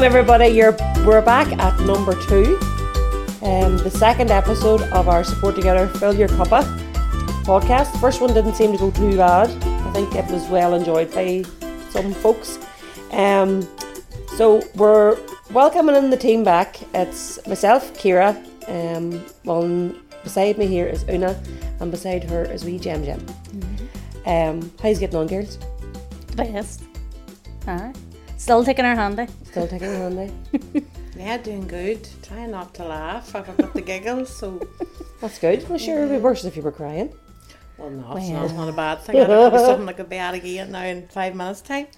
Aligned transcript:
Welcome, 0.00 0.16
everybody. 0.16 0.48
You're 0.48 0.72
we're 1.04 1.20
back 1.20 1.52
at 1.58 1.78
number 1.80 2.14
two, 2.22 2.56
um, 3.42 3.76
the 3.76 3.90
second 3.90 4.30
episode 4.30 4.80
of 4.92 5.10
our 5.10 5.22
Support 5.22 5.56
Together 5.56 5.88
Fill 5.88 6.14
Your 6.14 6.28
Cuppa 6.28 6.62
podcast. 7.44 7.92
The 7.92 7.98
first 7.98 8.22
one 8.22 8.32
didn't 8.32 8.54
seem 8.54 8.72
to 8.72 8.78
go 8.78 8.90
too 8.90 9.14
bad. 9.18 9.50
I 9.62 9.92
think 9.92 10.14
it 10.14 10.24
was 10.30 10.48
well 10.48 10.72
enjoyed 10.72 11.12
by 11.12 11.42
some 11.90 12.14
folks. 12.14 12.58
Um, 13.10 13.68
so 14.38 14.62
we're 14.74 15.18
welcoming 15.50 15.96
in 15.96 16.08
the 16.08 16.16
team 16.16 16.44
back. 16.44 16.80
It's 16.94 17.46
myself, 17.46 17.92
Ciara. 18.00 18.42
Um, 18.68 19.22
well, 19.44 19.92
beside 20.24 20.56
me 20.56 20.66
here 20.66 20.86
is 20.86 21.04
Una, 21.10 21.38
and 21.78 21.90
beside 21.90 22.24
her 22.24 22.44
is 22.44 22.64
wee 22.64 22.78
Jem 22.78 23.04
Jem. 23.04 23.26
Um, 24.24 24.72
how's 24.82 24.96
it 24.96 25.00
getting 25.00 25.16
on, 25.16 25.26
girls? 25.26 25.58
Best. 26.36 26.84
Aye. 27.66 27.92
Still 28.40 28.64
taking 28.64 28.86
her 28.86 28.94
handy. 28.94 29.24
Eh? 29.24 29.26
Still 29.44 29.68
taking 29.68 29.88
it 29.88 29.98
handy. 29.98 30.32
Eh? 30.54 30.80
Yeah, 31.16 31.36
doing 31.36 31.66
good. 31.66 32.08
Trying 32.22 32.52
not 32.52 32.72
to 32.76 32.84
laugh. 32.84 33.36
I've 33.36 33.54
got 33.58 33.74
the 33.74 33.82
giggles, 33.82 34.34
so 34.34 34.66
That's 35.20 35.38
good. 35.38 35.68
Well, 35.68 35.78
sure, 35.78 35.98
it'd 35.98 36.08
be 36.10 36.16
worse 36.16 36.44
if 36.46 36.56
you 36.56 36.62
were 36.62 36.72
crying. 36.72 37.12
well, 37.76 37.90
no, 37.90 38.16
it's 38.16 38.30
Well. 38.30 38.48
not, 38.48 38.56
not 38.56 38.68
a 38.70 38.72
bad 38.72 39.02
thing. 39.02 39.16
I 39.16 39.26
think 39.26 39.30
it'll 39.30 39.50
be 39.50 39.58
something 39.58 39.84
that 39.84 39.96
could 39.98 40.08
be 40.08 40.16
out 40.16 40.32
again 40.32 40.72
now 40.72 40.84
in 40.84 41.06
five 41.08 41.34
minutes' 41.34 41.60
time. 41.60 41.88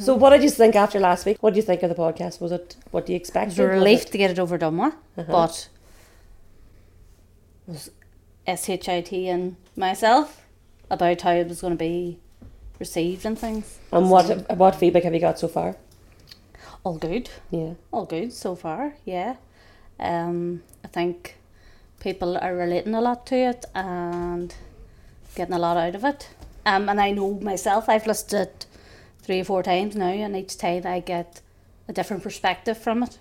So, 0.00 0.16
what 0.16 0.30
did 0.30 0.42
you 0.42 0.50
think 0.50 0.74
after 0.74 0.98
last 0.98 1.24
week? 1.24 1.36
What 1.40 1.50
do 1.54 1.58
you 1.58 1.62
think 1.62 1.84
of 1.84 1.90
the 1.90 1.94
podcast? 1.94 2.40
Was 2.40 2.50
it 2.50 2.74
what 2.90 3.06
do 3.06 3.12
you 3.12 3.16
expect? 3.16 3.46
It 3.46 3.48
was 3.50 3.58
a 3.60 3.66
relief 3.68 4.06
to 4.06 4.18
get 4.18 4.32
it 4.32 4.40
over 4.40 4.58
done 4.58 4.78
with, 4.78 4.94
uh-huh. 5.16 5.30
but 5.30 5.68
was 7.68 7.90
SHIT 8.48 9.12
and 9.12 9.54
myself 9.76 10.42
about 10.90 11.20
how 11.20 11.30
it 11.30 11.46
was 11.46 11.60
going 11.60 11.74
to 11.74 11.78
be 11.78 12.18
received 12.80 13.24
and 13.24 13.38
things. 13.38 13.78
And 13.92 14.10
what 14.10 14.50
what 14.56 14.74
feedback 14.74 15.04
have 15.04 15.14
you 15.14 15.20
got 15.20 15.38
so 15.38 15.46
far? 15.46 15.76
All 16.84 16.98
good. 16.98 17.30
Yeah. 17.50 17.74
All 17.92 18.06
good 18.06 18.32
so 18.32 18.54
far, 18.54 18.94
yeah. 19.04 19.36
Um, 20.00 20.62
I 20.84 20.88
think 20.88 21.36
people 22.00 22.36
are 22.36 22.54
relating 22.56 22.94
a 22.94 23.00
lot 23.00 23.26
to 23.26 23.36
it 23.36 23.64
and 23.74 24.52
getting 25.34 25.54
a 25.54 25.58
lot 25.58 25.76
out 25.76 25.94
of 25.94 26.04
it. 26.04 26.28
Um, 26.66 26.88
and 26.88 27.00
I 27.00 27.12
know 27.12 27.34
myself, 27.40 27.88
I've 27.88 28.06
listened 28.06 28.40
it 28.42 28.66
three 29.20 29.40
or 29.40 29.44
four 29.44 29.62
times 29.62 29.94
now, 29.94 30.06
and 30.08 30.36
each 30.36 30.58
time 30.58 30.82
I 30.84 31.00
get 31.00 31.40
a 31.88 31.92
different 31.92 32.22
perspective 32.22 32.76
from 32.78 33.04
it. 33.04 33.18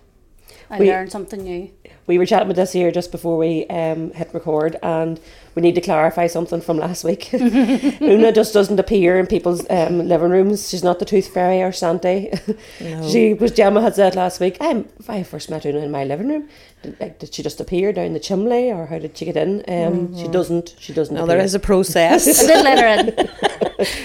I 0.70 0.80
We- 0.80 0.90
learn 0.90 1.10
something 1.10 1.44
new. 1.44 1.70
We 2.08 2.18
were 2.18 2.26
chatting 2.26 2.48
with 2.48 2.58
this 2.58 2.74
here 2.74 2.92
just 2.92 3.12
before 3.12 3.38
we 3.38 3.68
um, 3.68 4.12
hit 4.12 4.34
record, 4.34 4.76
and 4.82 5.20
we 5.56 5.62
need 5.62 5.76
to 5.76 5.82
clarify 5.82 6.28
something 6.28 6.62
from 6.62 6.78
last 6.78 7.04
week. 7.04 7.32
Una 7.34 8.32
just 8.32 8.54
doesn't 8.54 8.80
appear 8.80 9.20
in 9.20 9.28
people's 9.28 9.66
um, 9.70 10.08
living 10.08 10.30
rooms. 10.32 10.70
She's 10.70 10.84
not 10.84 11.00
the 11.00 11.06
tooth 11.06 11.28
fairy 11.28 11.62
or 11.62 11.72
Sante. 11.72 12.32
she 13.10 13.34
was 13.34 13.52
Gemma 13.52 13.82
had 13.82 13.96
said 13.96 14.16
last 14.16 14.40
week. 14.40 14.58
I'm, 14.62 14.88
I 15.08 15.24
first 15.24 15.50
met 15.50 15.66
Una 15.66 15.80
in 15.80 15.92
my 15.92 16.04
living 16.04 16.30
room. 16.30 16.50
Did, 16.84 17.00
like, 17.00 17.20
did 17.20 17.34
she 17.34 17.44
just 17.44 17.60
appear 17.62 17.94
down 17.94 18.14
the 18.14 18.20
chimney, 18.20 18.72
or 18.72 18.88
how 18.88 18.98
did 18.98 19.16
she 19.18 19.26
get 19.26 19.38
in? 19.38 19.64
Um, 19.68 20.18
She 20.18 20.28
doesn't. 20.28 20.76
She 20.80 20.94
doesn't. 20.94 21.14
No, 21.16 21.24
appear. 21.24 21.36
there 21.36 21.46
is 21.46 21.54
a 21.54 21.60
process. 21.60 22.28
I 22.44 22.48
did 22.48 22.64
let 22.64 22.80
her 22.80 22.88
in. 22.88 23.06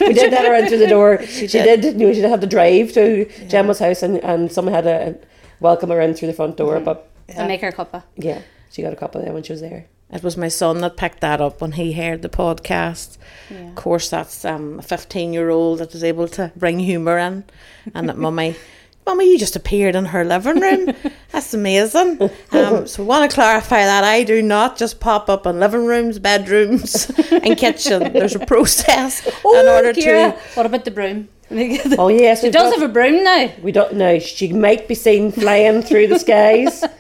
we 0.07 0.13
did 0.15 0.33
let 0.33 0.45
her 0.45 0.55
in 0.55 0.69
through 0.69 0.79
the 0.79 0.87
door. 0.87 1.23
She, 1.27 1.47
did. 1.47 1.81
did. 1.81 1.99
You 2.01 2.09
know, 2.09 2.13
she 2.13 2.21
did 2.21 2.31
have 2.31 2.41
to 2.41 2.47
drive 2.47 2.93
to 2.93 3.25
Gemma's 3.49 3.79
house, 3.79 4.03
and, 4.03 4.23
and 4.23 4.53
someone 4.53 4.75
had 4.75 4.85
to 4.85 5.19
welcome 5.61 5.89
her 5.91 6.01
in 6.01 6.15
through 6.15 6.29
the 6.29 6.35
front 6.35 6.57
door. 6.57 6.81
But 6.81 7.11
and 7.29 7.49
make 7.49 7.61
her 7.63 7.69
a 7.69 7.73
cuppa. 7.73 8.03
yeah, 8.17 8.43
she 8.71 8.83
got 8.83 8.93
a 8.93 8.97
cuppa 8.97 9.25
there 9.25 9.33
when 9.33 9.43
she 9.43 9.53
was 9.53 9.61
there. 9.63 9.87
It 10.11 10.23
was 10.23 10.37
my 10.37 10.49
son 10.49 10.81
that 10.83 10.97
picked 10.97 11.21
that 11.21 11.41
up 11.41 11.61
when 11.61 11.73
he 11.73 11.93
heard 11.93 12.23
the 12.23 12.29
podcast. 12.29 13.19
Yeah. 13.51 13.69
Of 13.69 13.75
course, 13.75 14.09
that's 14.09 14.45
um, 14.45 14.79
a 14.79 14.83
15 14.83 15.33
year 15.33 15.51
old 15.51 15.81
that 15.81 15.93
was 15.93 16.05
able 16.05 16.29
to 16.29 16.53
bring 16.55 16.79
humour 16.79 17.19
in. 17.19 17.45
And 17.93 18.09
that 18.09 18.17
mummy, 18.17 18.55
mummy, 19.07 19.33
you 19.33 19.39
just 19.39 19.57
appeared 19.57 19.97
in 19.97 20.07
her 20.07 20.25
living 20.25 20.61
room. 20.61 20.95
That's 21.33 21.53
amazing. 21.55 22.23
Um, 22.53 22.87
so, 22.87 23.03
I 23.03 23.07
want 23.07 23.29
to 23.29 23.35
clarify 23.35 23.83
that 23.83 24.05
I 24.05 24.23
do 24.23 24.43
not 24.43 24.77
just 24.77 25.01
pop 25.01 25.29
up 25.29 25.45
in 25.45 25.59
living 25.59 25.87
rooms, 25.87 26.21
bedrooms, 26.21 27.11
and 27.31 27.57
kitchen. 27.59 28.13
There's 28.13 28.37
a 28.37 28.47
process 28.47 29.27
in 29.27 29.33
order 29.45 29.93
Ciara, 29.93 30.33
to. 30.33 30.39
what 30.55 30.67
about 30.67 30.85
the 30.85 30.93
broom? 30.93 31.29
Oh 31.99 32.09
yes, 32.09 32.41
she 32.41 32.51
does 32.51 32.75
have 32.75 32.83
a 32.83 32.93
broom 32.93 33.23
now. 33.23 33.51
We 33.63 33.71
don't 33.73 33.95
know. 33.95 34.19
She 34.19 34.53
might 34.53 34.89
be 34.89 34.95
seen 34.97 35.31
flying 35.33 35.83
through 35.83 36.09
the 36.09 36.19
skies. 36.19 36.83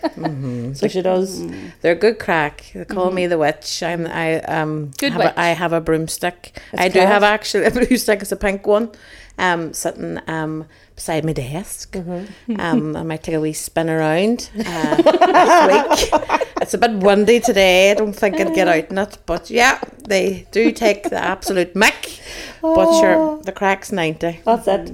So 0.76 0.88
she 0.88 1.02
does. 1.02 1.46
They're 1.80 1.92
a 1.92 1.94
good 1.94 2.18
crack. 2.18 2.64
They 2.74 2.84
call 2.84 3.10
me 3.10 3.26
the 3.26 3.38
witch. 3.38 3.82
I'm 3.82 4.06
I 4.06 4.40
um 4.42 4.90
Good 4.98 5.12
have 5.12 5.20
witch. 5.22 5.32
A, 5.36 5.40
I 5.40 5.46
have 5.48 5.72
a 5.72 5.80
broomstick. 5.80 6.58
I 6.76 6.88
do 6.88 6.94
class. 7.00 7.08
have 7.08 7.22
actually 7.22 7.64
a 7.64 7.70
broomstick. 7.76 8.22
It's 8.22 8.32
a 8.32 8.36
pink 8.36 8.66
one, 8.66 8.90
um, 9.38 9.72
sitting 9.72 10.18
um 10.26 10.66
beside 10.94 11.24
my 11.24 11.32
desk. 11.32 11.96
Um, 11.96 12.96
I 12.96 13.02
might 13.02 13.22
take 13.22 13.34
a 13.34 13.40
wee 13.40 13.52
spin 13.52 13.88
around 13.90 14.50
uh, 14.58 14.96
this 14.96 16.10
week. 16.10 16.35
It's 16.60 16.74
a 16.74 16.78
bit 16.78 16.92
windy 16.92 17.40
today. 17.40 17.90
I 17.90 17.94
don't 17.94 18.14
think 18.14 18.40
I'd 18.40 18.54
get 18.54 18.66
out 18.66 18.90
in 18.90 18.98
it, 18.98 19.18
but 19.26 19.50
yeah, 19.50 19.78
they 20.08 20.46
do 20.52 20.72
take 20.72 21.04
the 21.10 21.18
absolute 21.18 21.74
mick. 21.74 22.20
But 22.62 23.00
sure, 23.00 23.42
the 23.42 23.52
crack's 23.52 23.92
ninety. 23.92 24.40
That's 24.44 24.66
it. 24.66 24.90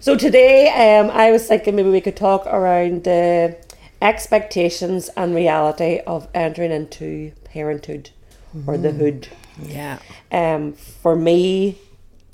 So 0.00 0.16
today, 0.16 0.68
um, 0.70 1.10
I 1.10 1.30
was 1.30 1.46
thinking 1.46 1.76
maybe 1.76 1.90
we 1.90 2.00
could 2.00 2.16
talk 2.16 2.46
around 2.46 3.04
the 3.04 3.56
expectations 4.00 5.10
and 5.16 5.34
reality 5.34 6.00
of 6.06 6.28
entering 6.34 6.72
into 6.72 7.32
parenthood 7.44 8.10
or 8.66 8.76
the 8.76 8.90
hood. 8.90 9.28
Yeah. 9.62 9.98
Um, 10.32 10.72
for 10.72 11.14
me, 11.14 11.78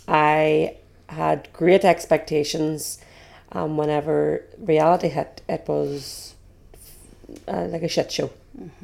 I 0.06 0.76
had 1.08 1.48
great 1.52 1.84
expectations, 1.84 3.00
and 3.52 3.76
whenever 3.76 4.44
reality 4.56 5.08
hit, 5.08 5.42
it 5.48 5.64
was 5.66 6.34
uh, 7.46 7.66
like 7.66 7.82
a 7.82 7.88
shit 7.88 8.10
show. 8.12 8.30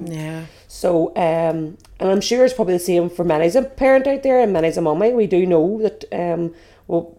Yeah. 0.02 0.46
So, 0.68 1.08
um, 1.16 1.78
and 1.98 2.10
I'm 2.10 2.20
sure 2.20 2.44
it's 2.44 2.54
probably 2.54 2.74
the 2.74 2.80
same 2.80 3.10
for 3.10 3.24
many 3.24 3.46
as 3.46 3.56
a 3.56 3.62
parent 3.62 4.06
out 4.06 4.22
there 4.22 4.40
and 4.40 4.52
many 4.52 4.68
as 4.68 4.76
a 4.76 4.80
mummy. 4.80 5.12
We 5.12 5.26
do 5.26 5.46
know 5.46 5.80
that, 5.82 6.04
um, 6.12 6.54
well, 6.86 7.18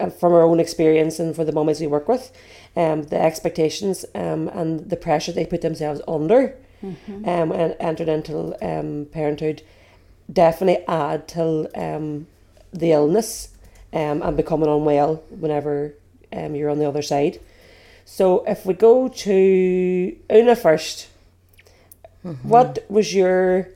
uh, 0.00 0.10
from 0.10 0.32
our 0.32 0.42
own 0.42 0.58
experience 0.58 1.18
and 1.18 1.34
for 1.34 1.44
the 1.44 1.52
mummies 1.52 1.80
we 1.80 1.86
work 1.86 2.08
with, 2.08 2.32
um, 2.76 3.04
the 3.04 3.20
expectations 3.20 4.04
um, 4.14 4.48
and 4.48 4.90
the 4.90 4.96
pressure 4.96 5.32
they 5.32 5.46
put 5.46 5.60
themselves 5.60 6.00
under 6.08 6.56
um, 7.26 7.52
and 7.52 7.76
entered 7.78 8.08
into 8.08 8.56
um, 8.66 9.06
parenthood 9.12 9.62
definitely 10.32 10.84
add 10.86 11.28
to 11.28 11.68
um, 11.74 12.26
the 12.72 12.92
illness 12.92 13.48
um, 13.92 14.22
and 14.22 14.36
becoming 14.36 14.68
unwell 14.68 15.16
whenever 15.30 15.94
um, 16.32 16.54
you're 16.54 16.70
on 16.70 16.78
the 16.78 16.88
other 16.88 17.02
side. 17.02 17.38
So 18.04 18.44
if 18.44 18.64
we 18.66 18.74
go 18.74 19.08
to 19.08 20.16
Una 20.30 20.56
first, 20.56 21.08
what 22.42 22.78
was 22.88 23.14
your 23.14 23.68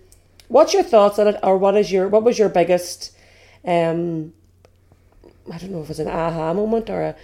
what's 0.49 0.73
your 0.73 0.83
thoughts 0.83 1.19
on 1.19 1.27
it 1.27 1.37
or 1.43 1.59
what 1.59 1.77
is 1.77 1.91
your 1.91 2.09
what 2.09 2.23
was 2.23 2.39
your 2.39 2.49
biggest 2.49 3.13
um 3.65 4.33
I 5.53 5.59
don't 5.59 5.71
know 5.71 5.83
if 5.83 5.91
it's 5.91 5.99
an 5.99 6.09
aha 6.09 6.53
moment 6.55 6.91
or 6.91 7.03
a 7.03 7.17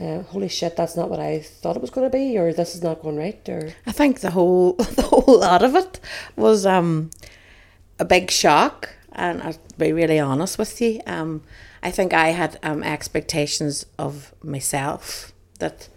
uh, 0.00 0.22
holy 0.22 0.48
shit 0.48 0.76
that's 0.76 0.96
not 0.96 1.10
what 1.10 1.18
I 1.18 1.40
thought 1.40 1.74
it 1.74 1.82
was 1.82 1.90
going 1.90 2.08
to 2.08 2.16
be 2.16 2.38
or 2.38 2.52
this 2.52 2.76
is 2.76 2.82
not 2.84 3.02
going 3.02 3.16
right 3.16 3.48
or 3.48 3.74
I 3.84 3.90
think 3.90 4.20
the 4.20 4.30
whole 4.30 4.72
the 4.96 5.02
whole 5.02 5.40
lot 5.40 5.62
of 5.62 5.74
it 5.74 5.98
was 6.36 6.64
um, 6.64 7.10
a 7.98 8.04
big 8.04 8.30
shock, 8.30 8.90
and 9.12 9.42
I'll 9.42 9.56
be 9.76 9.92
really 9.92 10.18
honest 10.18 10.58
with 10.58 10.80
you. 10.80 11.00
Um, 11.06 11.42
I 11.82 11.90
think 11.90 12.12
I 12.12 12.28
had 12.28 12.58
um, 12.62 12.82
expectations 12.82 13.86
of 13.98 14.32
myself 14.42 15.32
that 15.58 15.88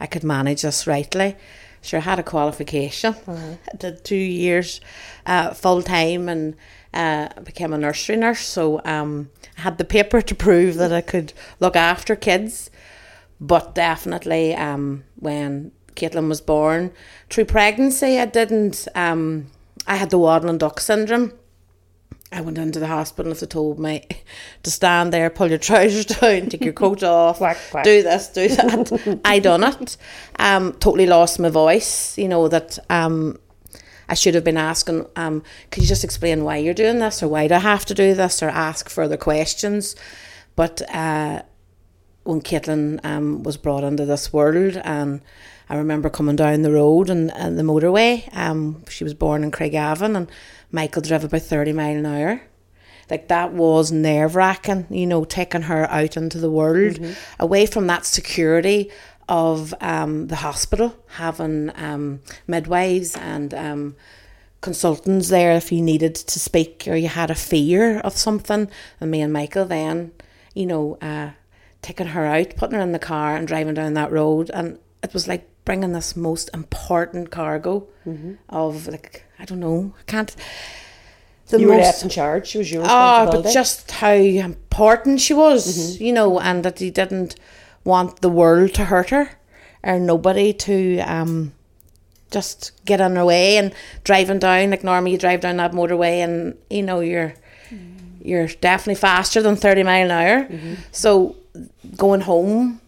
I 0.00 0.06
could 0.06 0.24
manage 0.24 0.62
this 0.62 0.86
rightly. 0.86 1.36
Sure, 1.84 2.00
I 2.00 2.02
had 2.02 2.18
a 2.18 2.22
qualification. 2.22 3.14
I 3.28 3.76
did 3.76 4.04
two 4.04 4.16
years 4.16 4.80
uh, 5.26 5.52
full 5.52 5.82
time 5.82 6.30
and 6.30 6.56
uh, 6.94 7.28
became 7.42 7.74
a 7.74 7.78
nursery 7.78 8.16
nurse. 8.16 8.40
So 8.40 8.80
um, 8.86 9.30
I 9.58 9.60
had 9.60 9.76
the 9.76 9.84
paper 9.84 10.22
to 10.22 10.34
prove 10.34 10.76
that 10.76 10.94
I 10.94 11.02
could 11.02 11.34
look 11.60 11.76
after 11.76 12.16
kids. 12.16 12.70
But 13.38 13.74
definitely, 13.74 14.54
um, 14.54 15.04
when 15.16 15.72
Caitlin 15.94 16.28
was 16.30 16.40
born, 16.40 16.90
through 17.28 17.44
pregnancy, 17.46 18.18
I 18.18 18.24
didn't. 18.24 18.88
Um, 18.94 19.48
I 19.86 19.96
had 19.96 20.08
the 20.08 20.18
waddle 20.18 20.48
and 20.48 20.58
duck 20.58 20.80
syndrome. 20.80 21.34
I 22.34 22.40
went 22.40 22.58
into 22.58 22.80
the 22.80 22.88
hospital 22.88 23.30
and 23.30 23.40
they 23.40 23.46
told 23.46 23.78
me 23.78 24.04
to 24.64 24.70
stand 24.70 25.12
there, 25.12 25.30
pull 25.30 25.48
your 25.48 25.58
trousers 25.58 26.04
down, 26.06 26.48
take 26.48 26.64
your 26.64 26.72
coat 26.72 27.02
off, 27.04 27.38
Quack, 27.38 27.56
quack. 27.70 27.84
do 27.84 28.02
this, 28.02 28.28
do 28.28 28.48
that. 28.48 29.20
I 29.24 29.38
done 29.38 29.62
it. 29.62 29.96
Um, 30.38 30.72
totally 30.74 31.06
lost 31.06 31.38
my 31.38 31.48
voice. 31.48 32.18
You 32.18 32.28
know 32.28 32.48
that 32.48 32.78
um, 32.90 33.38
I 34.08 34.14
should 34.14 34.34
have 34.34 34.42
been 34.44 34.56
asking, 34.56 35.06
um, 35.14 35.44
could 35.70 35.84
you 35.84 35.88
just 35.88 36.02
explain 36.02 36.42
why 36.42 36.56
you're 36.56 36.74
doing 36.74 36.98
this, 36.98 37.22
or 37.22 37.28
why 37.28 37.46
do 37.46 37.54
I 37.54 37.58
have 37.58 37.84
to 37.86 37.94
do 37.94 38.14
this, 38.14 38.42
or 38.42 38.48
ask 38.48 38.88
further 38.88 39.16
questions. 39.16 39.94
But 40.56 40.82
uh, 40.92 41.42
when 42.24 42.40
Caitlin 42.40 43.04
um, 43.04 43.44
was 43.44 43.56
brought 43.56 43.84
into 43.84 44.04
this 44.04 44.32
world, 44.32 44.76
and 44.84 45.20
I 45.70 45.76
remember 45.76 46.10
coming 46.10 46.36
down 46.36 46.62
the 46.62 46.72
road 46.72 47.08
and, 47.08 47.32
and 47.32 47.58
the 47.58 47.62
motorway. 47.62 48.28
Um, 48.36 48.84
she 48.88 49.04
was 49.04 49.14
born 49.14 49.42
in 49.44 49.50
Craigavon, 49.50 50.16
and 50.16 50.30
Michael 50.74 51.02
drove 51.02 51.24
about 51.24 51.42
thirty 51.42 51.72
mile 51.72 51.96
an 51.96 52.06
hour. 52.06 52.42
Like 53.10 53.28
that 53.28 53.52
was 53.52 53.92
nerve 53.92 54.34
wracking, 54.34 54.86
you 54.90 55.06
know, 55.06 55.24
taking 55.24 55.62
her 55.62 55.84
out 55.90 56.16
into 56.16 56.38
the 56.38 56.50
world, 56.50 56.98
away 57.38 57.66
from 57.66 57.86
that 57.86 58.06
security 58.06 58.90
of 59.28 59.74
um, 59.80 60.26
the 60.28 60.36
hospital 60.36 60.96
having 61.08 61.70
um, 61.76 62.20
midwives 62.46 63.14
and 63.16 63.52
um, 63.54 63.96
consultants 64.62 65.28
there 65.28 65.52
if 65.52 65.70
you 65.70 65.82
needed 65.82 66.14
to 66.14 66.40
speak 66.40 66.88
or 66.88 66.96
you 66.96 67.08
had 67.08 67.30
a 67.30 67.34
fear 67.34 68.00
of 68.00 68.16
something. 68.16 68.68
And 69.00 69.10
me 69.10 69.20
and 69.22 69.32
Michael 69.32 69.66
then, 69.66 70.12
you 70.54 70.66
know, 70.66 70.96
uh, 71.00 71.30
taking 71.82 72.08
her 72.08 72.24
out, 72.26 72.56
putting 72.56 72.76
her 72.76 72.82
in 72.82 72.92
the 72.92 72.98
car 72.98 73.36
and 73.36 73.46
driving 73.46 73.74
down 73.74 73.94
that 73.94 74.12
road. 74.12 74.50
And 74.52 74.78
it 75.02 75.12
was 75.12 75.28
like 75.28 75.46
bringing 75.64 75.92
this 75.92 76.16
most 76.16 76.50
important 76.54 77.30
cargo 77.30 77.86
Mm-hmm. 78.06 78.34
of 78.50 78.86
like, 78.86 79.23
I 79.38 79.44
don't 79.44 79.60
know, 79.60 79.92
I 79.98 80.02
can't. 80.06 80.34
The 81.48 81.60
You 81.60 81.68
were 81.68 81.76
left 81.76 82.02
in 82.02 82.08
charge. 82.08 82.46
She 82.48 82.58
was 82.58 82.72
your 82.72 82.82
Ah, 82.84 83.18
responsibility. 83.20 83.42
but 83.48 83.52
just 83.52 83.90
how 83.90 84.12
important 84.14 85.20
she 85.20 85.34
was, 85.34 86.00
you 86.00 86.12
know, 86.12 86.40
and 86.40 86.64
that 86.64 86.78
he 86.78 86.90
didn't 86.90 87.36
want 87.84 88.20
the 88.22 88.30
world 88.30 88.72
to 88.74 88.84
hurt 88.86 89.10
her 89.10 89.30
or 89.82 89.98
nobody 90.00 90.52
to 90.54 91.00
um 91.00 91.52
just 92.30 92.72
get 92.86 93.00
in 93.00 93.14
her 93.16 93.24
way 93.24 93.58
and 93.58 93.72
driving 94.02 94.38
down 94.38 94.70
like 94.70 94.82
normally 94.82 95.12
you 95.12 95.18
drive 95.18 95.40
down 95.40 95.58
that 95.58 95.72
motorway 95.72 96.24
and 96.24 96.56
you 96.70 96.82
know 96.82 97.00
you're 97.00 97.34
you're 98.22 98.48
definitely 98.62 98.94
faster 98.94 99.42
than 99.42 99.54
30 99.54 99.82
mile 99.82 100.06
an 100.06 100.10
hour 100.10 100.48
so 100.90 101.36
going 101.96 102.22
home 102.22 102.80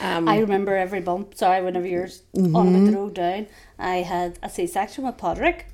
um 0.00 0.28
I 0.28 0.38
remember 0.40 0.76
every 0.76 1.00
bump. 1.00 1.34
Sorry, 1.36 1.62
whenever 1.62 1.86
you're 1.86 2.08
on 2.34 2.68
about 2.74 2.84
the 2.90 2.96
road 2.96 3.14
down, 3.14 3.46
I 3.78 3.96
had 3.96 4.38
a 4.42 4.48
C-section 4.50 5.04
with 5.04 5.16
Padraig, 5.18 5.64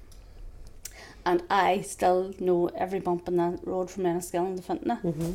and 1.26 1.42
I 1.50 1.82
still 1.82 2.32
know 2.38 2.68
every 2.68 3.00
bump 3.00 3.26
in 3.28 3.36
that 3.36 3.58
road 3.64 3.90
from 3.90 4.04
Enniskillen 4.04 4.56
to 4.56 4.62
Fintona. 4.62 5.02
Mm-hmm. 5.02 5.32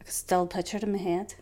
I 0.00 0.04
can 0.04 0.12
still 0.12 0.46
picture 0.46 0.76
it 0.76 0.84
in 0.84 0.92
my 0.92 0.98
head. 0.98 1.34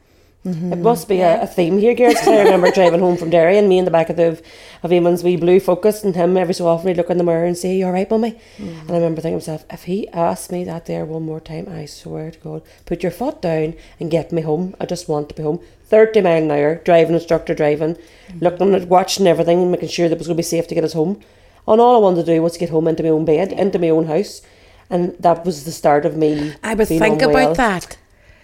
Mm-hmm. 0.45 0.73
It 0.73 0.79
must 0.79 1.07
be 1.07 1.21
a, 1.21 1.43
a 1.43 1.47
theme 1.47 1.77
here, 1.77 1.93
Gareth, 1.93 2.17
'cause 2.17 2.29
I 2.29 2.45
remember 2.45 2.71
driving 2.75 3.01
home 3.01 3.19
from 3.19 3.29
Derry 3.29 3.59
and 3.59 3.69
me 3.69 3.79
in 3.79 3.85
the 3.85 3.91
back 3.91 4.09
of 4.09 4.17
the 4.17 4.43
of 4.83 4.91
Eamon's 4.91 5.23
wee 5.23 5.37
blue 5.37 5.61
Focus 5.61 6.03
and 6.03 6.17
him 6.17 6.39
every 6.39 6.55
so 6.55 6.67
often 6.67 6.89
he'd 6.89 6.97
look 6.97 7.11
in 7.11 7.19
the 7.19 7.25
mirror 7.25 7.45
and 7.45 7.59
say, 7.59 7.77
You 7.77 7.85
alright, 7.85 8.11
mummy? 8.11 8.41
Mm-hmm. 8.57 8.81
And 8.81 8.91
I 8.91 8.95
remember 8.95 9.21
thinking 9.21 9.39
to 9.39 9.51
myself, 9.51 9.67
if 9.71 9.85
he 9.85 10.09
asked 10.09 10.51
me 10.51 10.65
that 10.65 10.87
there 10.87 11.05
one 11.05 11.25
more 11.25 11.41
time, 11.41 11.69
I 11.69 11.85
swear 11.85 12.31
to 12.31 12.39
God, 12.39 12.63
put 12.87 13.03
your 13.03 13.13
foot 13.13 13.43
down 13.43 13.75
and 14.01 14.11
get 14.11 14.33
me 14.33 14.41
home. 14.41 14.75
I 14.81 14.87
just 14.87 15.11
want 15.11 15.29
to 15.29 15.35
be 15.35 15.43
home. 15.43 15.61
30 15.85 16.23
mile 16.23 16.43
an 16.45 16.51
hour, 16.51 16.77
driving 16.77 17.17
instructor 17.17 17.55
driving, 17.55 17.99
looking 18.41 18.75
at 18.75 18.89
watching 18.89 19.27
everything, 19.27 19.71
making 19.71 19.91
sure 19.91 20.09
that 20.09 20.15
it 20.15 20.19
was 20.19 20.29
going 20.29 20.37
to 20.37 20.43
be 20.43 20.55
safe 20.57 20.67
to 20.69 20.75
get 20.75 20.85
us 20.85 20.95
home. 20.95 21.21
And 21.67 21.81
all 21.81 21.97
I 21.97 21.99
wanted 21.99 22.27
to 22.27 22.35
do 22.35 22.43
was 22.43 22.57
get 22.57 22.71
home 22.71 22.89
into 22.89 23.03
my 23.03 23.11
own 23.11 23.25
bed, 23.25 23.53
into 23.53 23.79
my 23.79 23.91
own 23.91 24.07
house. 24.07 24.43
And 24.89 25.15
that 25.21 25.45
was 25.45 25.65
the 25.65 25.73
start 25.73 26.05
of 26.05 26.17
me. 26.17 26.55
I 26.65 26.75
would 26.75 26.89
being 26.89 27.01
think 27.01 27.23
unwell. 27.23 27.53
about 27.53 27.57
that 27.57 27.97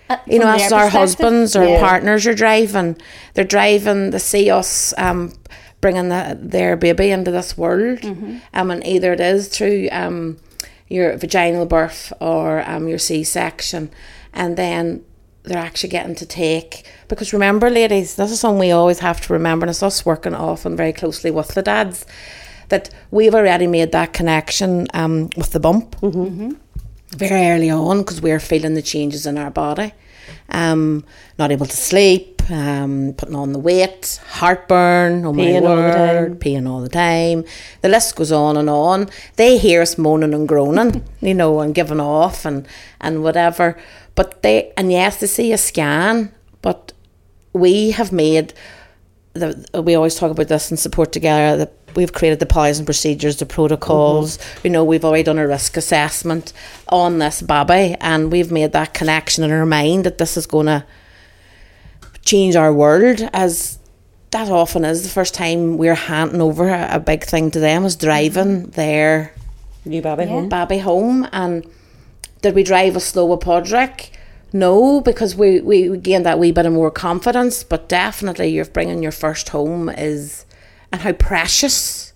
Uh, 0.09 0.17
you 0.27 0.39
know, 0.39 0.47
as 0.49 0.71
our 0.73 0.89
husbands 0.89 1.57
or 1.57 1.65
Yeah. 1.65 1.81
partners 1.81 2.27
are 2.29 2.35
driving, 2.35 2.97
they're 3.35 3.45
driving. 3.45 4.11
They 4.11 4.19
see 4.21 4.49
us 4.51 4.95
um, 4.99 5.33
bringing 5.81 6.09
the, 6.11 6.39
their 6.41 6.77
baby 6.77 7.11
into 7.11 7.33
this 7.33 7.59
world, 7.59 8.05
um, 8.55 8.71
and 8.71 8.87
either 8.87 9.13
it 9.15 9.21
is 9.21 9.49
through 9.49 9.89
um, 9.91 10.37
your 10.89 11.17
vaginal 11.17 11.67
birth 11.67 12.13
or 12.21 12.63
um, 12.71 12.87
your 12.87 12.99
C-section, 12.99 13.91
and 14.33 14.57
then 14.57 15.05
they're 15.43 15.59
actually 15.59 15.91
getting 15.91 16.15
to 16.15 16.27
take. 16.27 16.85
Because 17.09 17.33
remember, 17.33 17.69
ladies, 17.69 18.15
this 18.15 18.31
is 18.31 18.39
something 18.39 18.61
we 18.61 18.71
always 18.71 19.01
have 19.01 19.21
to 19.23 19.33
remember, 19.33 19.65
and 19.65 19.71
it's 19.71 19.83
us 19.83 20.07
working 20.07 20.35
often 20.37 20.77
very 20.77 20.93
closely 20.93 21.33
with 21.33 21.49
the 21.55 21.63
dads, 21.63 22.07
that 22.69 22.91
we've 23.11 23.35
already 23.35 23.67
made 23.67 23.93
that 23.93 24.13
connection 24.13 24.87
um, 24.95 25.31
with 25.37 25.53
the 25.53 25.61
bump 25.61 25.97
very 27.17 27.49
early 27.49 27.71
on 27.71 27.99
because 27.99 28.21
we're 28.21 28.41
feeling 28.41 28.75
the 28.75 28.83
changes 28.83 29.27
in 29.27 29.39
our 29.39 29.51
body. 29.51 29.93
Um, 30.49 31.05
not 31.39 31.51
able 31.53 31.67
to 31.67 31.77
sleep, 31.77 32.43
um, 32.51 33.15
putting 33.17 33.35
on 33.37 33.53
the 33.53 33.59
weight, 33.59 34.21
heartburn, 34.29 35.25
oh 35.25 35.33
Peeing 35.33 35.63
my 35.63 35.69
all 35.69 35.77
the 35.77 35.83
word, 35.83 36.29
time. 36.29 36.39
peeing 36.39 36.69
all 36.69 36.81
the 36.81 36.89
time. 36.89 37.45
The 37.83 37.89
list 37.89 38.17
goes 38.17 38.33
on 38.33 38.57
and 38.57 38.69
on. 38.71 39.09
They 39.37 39.59
hear 39.59 39.83
us 39.83 39.97
moaning 39.99 40.35
and 40.35 40.49
groaning, 40.49 41.05
you 41.21 41.35
know, 41.35 41.61
and 41.61 41.75
giving 41.75 42.01
off 42.01 42.45
and, 42.45 42.67
and 43.01 43.23
whatever. 43.23 43.77
But 44.15 44.43
they, 44.43 44.73
and 44.77 44.91
yes, 44.91 45.21
they 45.21 45.27
see 45.27 45.53
a 45.53 45.59
scan, 45.59 46.33
but 46.63 46.93
we 47.53 47.93
have 47.93 48.13
made 48.13 48.53
the, 49.35 49.83
we 49.83 49.95
always 49.95 50.15
talk 50.17 50.31
about 50.31 50.49
this 50.49 50.71
and 50.71 50.79
support 50.79 51.13
together 51.13 51.57
that 51.57 51.86
we've 51.97 52.13
created 52.13 52.39
the 52.39 52.47
policies 52.47 52.79
and 52.79 52.87
procedures, 52.87 53.37
the 53.37 53.47
protocols. 53.47 54.39
Mm-hmm. 54.39 54.67
You 54.67 54.71
know, 54.71 54.85
we've 54.85 55.05
already 55.05 55.23
done 55.23 55.39
a 55.39 55.49
risk 55.49 55.77
assessment 55.77 56.53
on 56.89 57.19
this 57.19 57.43
baby, 57.43 57.97
and 58.01 58.31
we've 58.31 58.53
made 58.53 58.73
that 58.73 58.95
connection 58.95 59.43
in 59.45 59.51
our 59.51 59.67
mind 59.67 60.05
that 60.05 60.19
this 60.19 60.37
is 60.37 60.47
going 60.47 60.67
to 60.67 60.85
change 62.23 62.57
our 62.57 62.73
world 62.73 63.21
as 63.33 63.79
that 64.33 64.51
often 64.51 64.85
is 64.85 65.05
the 65.05 65.09
first 65.09 65.33
time 65.33 65.79
we're 65.79 65.95
handing 65.95 66.41
over 66.41 66.69
a, 66.69 66.97
a 66.97 67.01
big 67.01 67.25
thing 67.25 67.51
to 67.53 67.61
them 67.61 67.85
is 67.85 67.97
driving 67.97 68.63
mm-hmm. 68.63 68.71
their 68.73 69.33
New 69.85 70.03
baby 70.03 70.25
Yeah. 70.25 70.29
home. 70.29 70.49
baby 70.49 70.79
home 70.79 71.29
and 71.33 71.65
did 72.43 72.55
we 72.55 72.65
drive 72.65 72.97
a 72.97 73.01
slower 73.01 73.37
Padraig? 73.37 74.11
No, 74.53 75.01
because 75.01 75.37
we, 75.37 75.61
we 75.61 75.89
we 75.91 75.99
gained 75.99 76.27
that 76.27 76.39
wee 76.39 76.53
bit 76.53 76.67
of 76.67 76.73
more 76.73 76.91
confidence, 76.91 77.63
but 77.63 77.89
definitely 77.89 78.49
you're 78.49 78.65
bringing 78.65 79.03
your 79.03 79.13
first 79.13 79.51
home 79.51 79.89
is 79.89 80.46
and 80.93 81.01
how 81.03 81.13
precious 81.13 82.13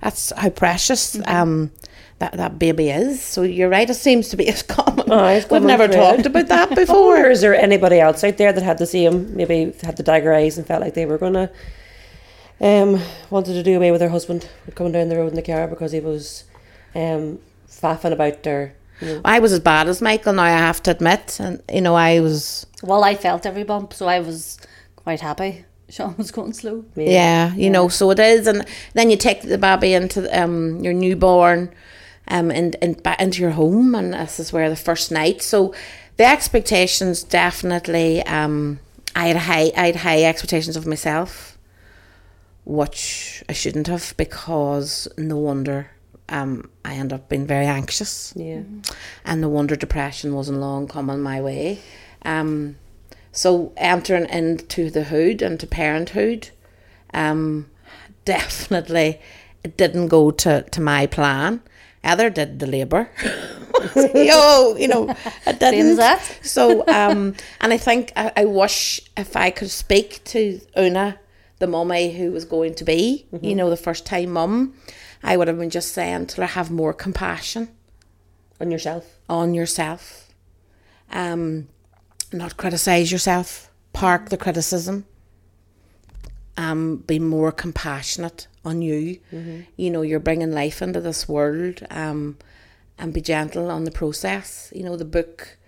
that's 0.00 0.32
how 0.36 0.50
precious 0.50 1.18
um 1.26 1.70
that, 2.18 2.34
that 2.34 2.56
baby 2.56 2.88
is. 2.88 3.20
So 3.20 3.42
you're 3.42 3.68
right, 3.68 3.88
it 3.90 3.94
seems 3.94 4.28
to 4.28 4.36
be 4.36 4.46
as 4.48 4.62
common. 4.62 5.10
Aye, 5.10 5.32
it's 5.34 5.44
We've 5.46 5.60
common 5.60 5.66
never 5.66 5.88
thread. 5.88 6.16
talked 6.16 6.26
about 6.26 6.46
that 6.48 6.70
Or 6.72 6.74
before. 6.76 7.30
is 7.30 7.40
there 7.40 7.54
anybody 7.56 7.98
else 7.98 8.22
out 8.22 8.36
there 8.36 8.52
that 8.52 8.62
had 8.62 8.78
the 8.78 8.86
same, 8.86 9.34
maybe 9.34 9.72
had 9.82 9.96
the 9.96 10.04
dagger 10.04 10.32
eyes 10.32 10.56
and 10.56 10.64
felt 10.64 10.80
like 10.82 10.94
they 10.94 11.04
were 11.04 11.18
gonna, 11.18 11.50
um, 12.60 13.00
wanted 13.30 13.54
to 13.54 13.62
do 13.64 13.76
away 13.76 13.90
with 13.90 13.98
their 14.00 14.10
husband 14.10 14.48
coming 14.76 14.92
down 14.92 15.08
the 15.08 15.16
road 15.16 15.30
in 15.30 15.34
the 15.34 15.42
car 15.42 15.66
because 15.66 15.90
he 15.90 15.98
was, 15.98 16.44
um, 16.94 17.40
faffing 17.68 18.12
about 18.12 18.44
their, 18.44 18.74
you 19.00 19.08
know, 19.08 19.20
I 19.24 19.40
was 19.40 19.52
as 19.52 19.58
bad 19.58 19.88
as 19.88 20.00
Michael 20.00 20.34
now 20.34 20.44
I 20.44 20.50
have 20.50 20.80
to 20.84 20.92
admit. 20.92 21.40
And 21.40 21.60
you 21.72 21.80
know, 21.80 21.96
I 21.96 22.20
was 22.20 22.66
Well, 22.84 23.02
I 23.02 23.16
felt 23.16 23.46
every 23.46 23.64
bump, 23.64 23.92
so 23.94 24.06
I 24.06 24.20
was 24.20 24.58
quite 24.94 25.20
happy. 25.22 25.64
Sean 25.92 26.14
was 26.16 26.30
going 26.30 26.54
slow. 26.54 26.86
Yeah, 26.96 27.54
you 27.54 27.68
know, 27.68 27.88
so 27.88 28.10
it 28.12 28.18
is, 28.18 28.46
and 28.46 28.66
then 28.94 29.10
you 29.10 29.16
take 29.18 29.42
the 29.42 29.58
baby 29.58 29.92
into 29.92 30.26
um 30.36 30.80
your 30.80 30.94
newborn, 30.94 31.70
um, 32.28 32.50
and 32.50 32.76
and 32.80 33.02
back 33.02 33.20
into 33.20 33.42
your 33.42 33.50
home, 33.50 33.94
and 33.94 34.14
this 34.14 34.40
is 34.40 34.54
where 34.54 34.70
the 34.70 34.76
first 34.76 35.12
night. 35.12 35.42
So 35.42 35.74
the 36.16 36.24
expectations 36.24 37.22
definitely, 37.22 38.22
um, 38.22 38.80
I 39.14 39.28
had 39.28 39.36
high, 39.36 39.70
I 39.76 39.86
had 39.86 39.96
high 39.96 40.22
expectations 40.22 40.78
of 40.78 40.86
myself, 40.86 41.58
which 42.64 43.44
I 43.50 43.52
shouldn't 43.52 43.88
have 43.88 44.14
because 44.16 45.08
no 45.18 45.36
wonder, 45.36 45.90
um, 46.30 46.70
I 46.86 46.94
end 46.94 47.12
up 47.12 47.28
being 47.28 47.46
very 47.46 47.66
anxious 47.66 48.32
yeah. 48.34 48.62
and 49.26 49.40
no 49.42 49.50
wonder 49.50 49.76
depression 49.76 50.34
wasn't 50.34 50.60
long 50.60 50.88
coming 50.88 51.20
my 51.20 51.42
way. 51.42 51.80
Um, 52.24 52.76
so 53.32 53.72
entering 53.76 54.28
into 54.28 54.90
the 54.90 55.04
hood 55.04 55.42
and 55.42 55.58
to 55.58 55.66
parenthood, 55.66 56.50
um, 57.12 57.70
definitely 58.24 59.20
it 59.64 59.76
didn't 59.76 60.08
go 60.08 60.30
to, 60.30 60.62
to 60.62 60.80
my 60.80 61.06
plan. 61.06 61.62
Either 62.04 62.30
did 62.30 62.58
the 62.58 62.66
labour. 62.66 63.08
Yo, 63.96 64.76
you 64.76 64.88
know, 64.88 65.14
it 65.46 65.60
didn't. 65.60 65.96
That. 65.96 66.20
So, 66.42 66.84
um, 66.88 67.34
and 67.60 67.72
I 67.72 67.78
think 67.78 68.12
I, 68.16 68.32
I 68.36 68.44
wish 68.44 69.00
if 69.16 69.36
I 69.36 69.50
could 69.50 69.70
speak 69.70 70.22
to 70.24 70.60
Una, 70.76 71.18
the 71.60 71.68
mummy 71.68 72.12
who 72.12 72.32
was 72.32 72.44
going 72.44 72.74
to 72.74 72.84
be, 72.84 73.26
you 73.40 73.54
know, 73.54 73.70
the 73.70 73.76
first 73.76 74.04
time 74.04 74.32
mum, 74.32 74.74
I 75.22 75.36
would 75.36 75.46
have 75.46 75.58
been 75.58 75.70
just 75.70 75.92
saying 75.92 76.26
to 76.28 76.40
her, 76.40 76.46
have 76.48 76.72
more 76.72 76.92
compassion 76.92 77.68
On 78.60 78.70
yourself. 78.72 79.18
on 79.28 79.54
yourself. 79.54 80.28
Um, 81.12 81.68
not 82.32 82.56
criticize 82.56 83.12
yourself. 83.12 83.70
Park 83.92 84.28
the 84.30 84.36
criticism. 84.36 85.06
Um, 86.56 86.98
be 86.98 87.18
more 87.18 87.52
compassionate 87.52 88.46
on 88.64 88.82
you. 88.82 89.18
You 89.76 89.90
know, 89.90 90.02
you're 90.02 90.20
bringing 90.20 90.52
life 90.52 90.82
into 90.82 91.00
this 91.00 91.28
world. 91.28 91.86
Um, 91.90 92.38
and 92.98 93.12
be 93.12 93.20
gentle 93.20 93.70
on 93.70 93.84
the 93.84 93.90
process. 93.90 94.72
You 94.74 94.84
know, 94.84 94.96
the 94.96 95.04
book. 95.04 95.58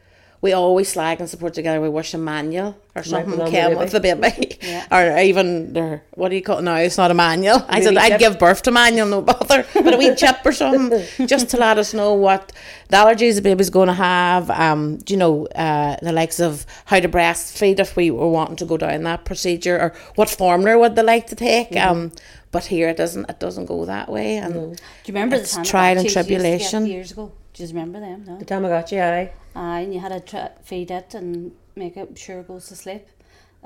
We 0.45 0.53
always 0.53 0.91
slag 0.91 1.21
and 1.21 1.29
support 1.31 1.55
together. 1.55 1.81
We 1.81 1.89
wish 1.89 2.13
a 2.13 2.19
manual 2.19 2.77
or 2.95 3.03
something 3.03 3.51
came 3.51 3.79
with 3.79 3.93
the 3.93 4.01
baby, 4.01 4.59
Yeah. 4.61 4.85
or 4.95 5.19
even 5.19 5.73
their 5.73 6.03
what 6.19 6.29
do 6.29 6.35
you 6.37 6.43
call 6.43 6.59
it 6.59 6.63
now? 6.71 6.77
It's 6.77 6.99
not 6.99 7.11
a 7.11 7.15
manual. 7.15 7.65
I 7.67 7.81
said 7.81 7.97
I'd 7.97 8.09
chip. 8.11 8.19
give 8.25 8.39
birth 8.39 8.61
to 8.65 8.71
manual, 8.71 9.09
no 9.09 9.23
bother, 9.23 9.65
but 9.85 9.95
a 9.95 9.97
wee 9.97 10.15
chip 10.15 10.37
or 10.45 10.53
something, 10.53 11.03
just 11.27 11.49
to 11.53 11.57
let 11.57 11.79
us 11.79 11.95
know 11.95 12.13
what 12.13 12.53
the 12.91 12.97
allergies 12.99 13.37
the 13.37 13.41
baby's 13.41 13.71
going 13.71 13.89
to 13.89 13.95
have. 13.95 14.51
Um, 14.51 14.99
do 14.99 15.15
you 15.15 15.19
know 15.19 15.47
uh, 15.47 15.97
the 16.03 16.13
likes 16.13 16.39
of 16.41 16.67
how 16.85 17.01
to 17.01 17.09
breastfeed 17.09 17.79
if 17.81 17.97
we 17.97 18.11
were 18.11 18.29
wanting 18.29 18.57
to 18.57 18.67
go 18.67 18.77
down 18.77 19.03
that 19.05 19.25
procedure, 19.25 19.77
or 19.81 19.95
what 20.17 20.29
formula 20.29 20.79
would 20.79 20.95
they 20.95 21.03
like 21.15 21.27
to 21.29 21.37
take? 21.37 21.71
Mm-hmm. 21.71 21.91
Um, 21.91 22.13
but 22.53 22.67
here 22.67 22.91
it 22.91 22.99
doesn't. 22.99 23.31
It 23.31 23.41
doesn't 23.41 23.65
go 23.65 23.87
that 23.87 24.11
way, 24.11 24.37
and 24.37 24.53
Do 24.53 24.61
you 24.61 25.15
remember 25.15 25.37
It's 25.37 25.53
the 25.57 25.65
time 25.65 25.65
trial 25.65 25.97
and 25.97 26.05
used 26.05 26.17
to 26.17 26.23
get 26.23 26.27
tribulation. 26.29 26.87
years 26.87 27.13
ago? 27.13 27.33
Do 27.55 27.63
you 27.63 27.69
remember 27.69 28.01
them? 28.01 28.25
No. 28.27 28.39
The 28.39 28.45
Tamagotchi, 28.45 29.01
aye. 29.01 29.33
Aye, 29.55 29.81
and 29.81 29.95
you 29.95 30.01
had 30.01 30.11
to 30.13 30.21
tra- 30.21 30.53
feed 30.63 30.91
it 30.91 31.15
and 31.15 31.53
make 31.77 31.97
it 31.97 32.19
sure 32.19 32.41
it 32.41 32.49
goes 32.49 32.67
to 32.69 32.77
sleep. 32.77 33.07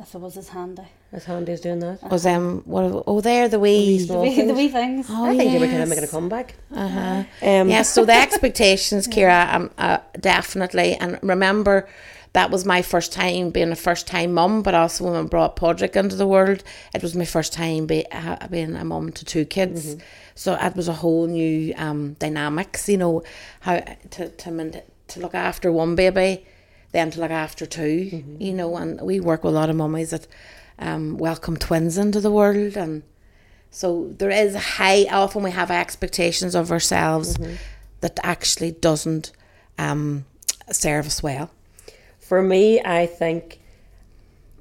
If 0.00 0.14
it 0.14 0.18
was 0.20 0.36
as 0.36 0.50
handy. 0.50 0.82
As 1.10 1.24
handy 1.24 1.52
as 1.52 1.60
doing 1.60 1.80
that. 1.80 2.08
Was 2.08 2.24
um 2.24 2.62
what? 2.66 3.02
Oh, 3.08 3.20
they're 3.20 3.48
the 3.48 3.58
wee. 3.58 3.98
Small 3.98 4.22
The 4.22 4.28
wee, 4.28 4.34
the 4.36 4.42
things. 4.42 4.56
wee 4.56 4.68
things. 4.68 5.06
Oh, 5.10 5.24
I 5.24 5.36
think 5.36 5.50
they 5.52 5.58
were 5.58 5.66
kind 5.66 5.78
yes. 5.78 5.82
of 5.82 5.88
making 5.88 6.04
a 6.04 6.06
comeback. 6.06 6.54
Uh-huh. 6.72 7.24
Um, 7.42 7.68
yeah, 7.68 7.82
so 7.82 8.04
the 8.04 8.12
expectations, 8.26 9.08
Ciara, 9.08 9.48
um, 9.56 9.70
uh, 9.76 9.98
definitely. 10.20 10.94
And 10.94 11.18
remember, 11.22 11.88
that 12.38 12.52
was 12.52 12.64
my 12.64 12.82
first 12.82 13.12
time 13.12 13.50
being 13.50 13.72
a 13.72 13.74
first 13.74 14.06
time 14.06 14.32
mum, 14.32 14.62
but 14.62 14.72
also 14.72 15.02
when 15.02 15.16
I 15.16 15.22
brought 15.24 15.56
Padraig 15.56 15.96
into 15.96 16.14
the 16.14 16.24
world, 16.24 16.62
it 16.94 17.02
was 17.02 17.16
my 17.16 17.24
first 17.24 17.52
time 17.52 17.86
be, 17.86 18.06
uh, 18.12 18.46
being 18.46 18.76
a 18.76 18.84
mum 18.84 19.10
to 19.10 19.24
two 19.24 19.44
kids. 19.44 19.96
So 20.36 20.54
it 20.54 20.76
was 20.76 20.86
a 20.86 20.92
whole 20.92 21.26
new 21.26 21.74
um, 21.76 22.12
dynamics, 22.20 22.88
you 22.88 22.96
know, 22.96 23.24
how 23.62 23.80
to, 24.10 24.28
to, 24.28 24.82
to 25.08 25.20
look 25.20 25.34
after 25.34 25.72
one 25.72 25.96
baby, 25.96 26.46
then 26.92 27.10
to 27.10 27.18
look 27.18 27.32
after 27.32 27.66
2 27.66 28.38
you 28.38 28.54
know, 28.54 28.76
and 28.76 29.00
we 29.00 29.18
work 29.18 29.42
with 29.42 29.54
a 29.54 29.58
lot 29.58 29.68
of 29.68 29.74
mummies 29.74 30.10
that 30.10 30.28
um, 30.78 31.18
welcome 31.18 31.56
twins 31.56 31.98
into 31.98 32.20
the 32.20 32.30
world 32.30 32.76
and 32.76 33.02
so 33.72 34.14
there 34.16 34.30
is 34.30 34.54
a 34.54 34.60
high 34.60 35.06
often 35.10 35.42
we 35.42 35.50
have 35.50 35.72
expectations 35.72 36.54
of 36.54 36.70
ourselves 36.70 37.36
that 38.00 38.20
actually 38.22 38.70
doesn't 38.70 39.32
um, 39.76 40.24
serve 40.70 41.06
us 41.06 41.20
well. 41.20 41.50
For 42.28 42.42
me, 42.42 42.78
I 42.84 43.06
think 43.06 43.58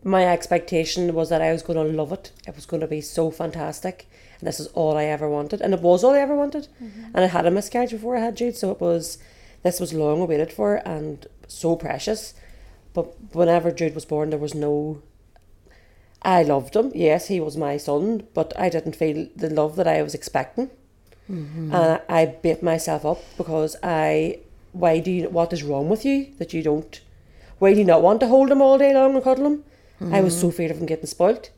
my 0.02 0.26
expectation 0.26 1.14
was 1.14 1.28
that 1.28 1.42
I 1.42 1.52
was 1.52 1.62
going 1.62 1.78
to 1.78 1.98
love 1.98 2.14
it. 2.14 2.32
It 2.48 2.56
was 2.56 2.66
going 2.66 2.80
to 2.80 2.88
be 2.88 3.02
so 3.02 3.30
fantastic. 3.30 4.08
And 4.40 4.48
this 4.48 4.62
is 4.62 4.68
all 4.68 4.96
I 4.96 5.04
ever 5.04 5.30
wanted. 5.30 5.60
And 5.60 5.74
it 5.74 5.82
was 5.82 6.02
all 6.02 6.14
I 6.14 6.20
ever 6.20 6.34
wanted. 6.34 6.70
Mm-hmm. 6.82 7.08
And 7.14 7.18
I 7.26 7.28
had 7.28 7.46
a 7.46 7.52
miscarriage 7.52 7.92
before 7.92 8.16
I 8.16 8.22
had 8.22 8.38
Jude. 8.38 8.56
So 8.56 8.72
it 8.72 8.80
was, 8.80 9.18
this 9.64 9.82
was 9.82 9.94
long 9.94 10.22
awaited 10.22 10.54
for 10.54 10.76
and 10.88 11.28
so 11.50 11.76
precious. 11.76 12.34
But 12.94 13.08
whenever 13.34 13.70
Jude 13.70 13.96
was 13.96 14.06
born, 14.06 14.30
there 14.30 14.40
was 14.40 14.56
no. 14.56 15.02
I 16.22 16.44
loved 16.44 16.74
him. 16.74 16.94
Yes, 16.96 17.28
he 17.28 17.42
was 17.42 17.58
my 17.58 17.76
son. 17.76 18.28
But 18.34 18.54
I 18.58 18.70
didn't 18.70 18.96
feel 18.96 19.28
the 19.36 19.50
love 19.50 19.76
that 19.76 19.90
I 19.90 20.02
was 20.04 20.16
expecting. 20.16 20.70
Mm-hmm. 21.30 21.76
And 21.76 22.02
I, 22.08 22.22
I 22.22 22.26
beat 22.28 22.64
myself 22.64 23.06
up 23.06 23.22
because 23.36 23.76
I. 23.84 24.40
Why 24.72 25.00
do 25.00 25.12
you. 25.12 25.30
What 25.30 25.52
is 25.52 25.64
wrong 25.64 25.90
with 25.90 26.06
you 26.06 26.28
that 26.38 26.54
you 26.54 26.64
don't 26.64 27.02
why 27.60 27.74
do 27.74 27.80
you 27.80 27.86
not 27.86 28.02
want 28.02 28.20
to 28.22 28.28
hold 28.28 28.52
him 28.52 28.62
all 28.62 28.78
day 28.78 28.94
long 28.94 29.16
and 29.16 29.24
cuddle 29.24 29.46
him? 29.46 29.64
I 30.14 30.22
was 30.22 30.40
so 30.40 30.50
afraid 30.50 30.72
of 30.72 30.78
him 30.78 30.86
getting 30.86 31.06
spoilt. 31.08 31.50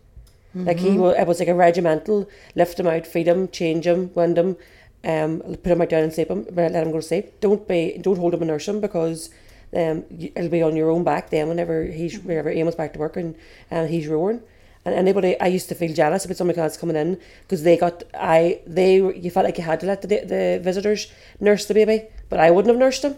Like 0.65 0.79
he 0.79 0.97
was, 0.97 1.15
it 1.17 1.27
was 1.27 1.39
like 1.39 1.49
a 1.49 1.53
regimental. 1.53 2.27
Lift 2.55 2.79
him 2.79 2.87
out, 2.87 3.05
feed 3.05 3.27
him, 3.27 3.47
change 3.49 3.85
him, 3.85 4.11
wind 4.15 4.37
him, 4.37 4.57
um, 5.03 5.41
put 5.63 5.67
him 5.73 5.81
out 5.81 5.89
down 5.89 6.03
and 6.03 6.13
sleep 6.13 6.29
him, 6.29 6.47
let 6.55 6.73
him 6.73 6.91
go 6.91 6.97
to 6.97 7.03
sleep. 7.03 7.39
Don't 7.41 7.67
be, 7.67 7.97
don't 8.01 8.17
hold 8.17 8.33
him 8.33 8.41
and 8.41 8.49
nurse 8.49 8.67
him 8.67 8.79
because 8.81 9.29
um, 9.75 10.05
it'll 10.09 10.49
be 10.49 10.61
on 10.61 10.75
your 10.75 10.89
own 10.89 11.03
back 11.03 11.29
then 11.29 11.47
whenever 11.47 11.83
he's 11.85 12.19
whenever 12.19 12.49
Amos 12.49 12.75
back 12.75 12.93
to 12.93 12.99
work 12.99 13.15
and 13.17 13.35
and 13.69 13.89
he's 13.89 14.07
roaring. 14.07 14.41
And 14.85 14.95
anybody, 14.95 15.39
I 15.39 15.47
used 15.47 15.69
to 15.69 15.75
feel 15.75 15.93
jealous 15.93 16.25
about 16.25 16.37
somebody 16.37 16.59
else 16.59 16.77
coming 16.77 16.95
in 16.95 17.19
because 17.41 17.63
they 17.63 17.75
got, 17.77 18.03
I, 18.13 18.61
they, 18.65 18.95
you 18.95 19.29
felt 19.29 19.45
like 19.45 19.57
you 19.57 19.63
had 19.65 19.81
to 19.81 19.85
let 19.85 20.01
the 20.01 20.07
the 20.07 20.59
visitors 20.63 21.11
nurse 21.39 21.65
the 21.65 21.73
baby, 21.73 22.07
but 22.29 22.39
I 22.39 22.49
wouldn't 22.49 22.69
have 22.73 22.79
nursed 22.79 23.03
him. 23.03 23.17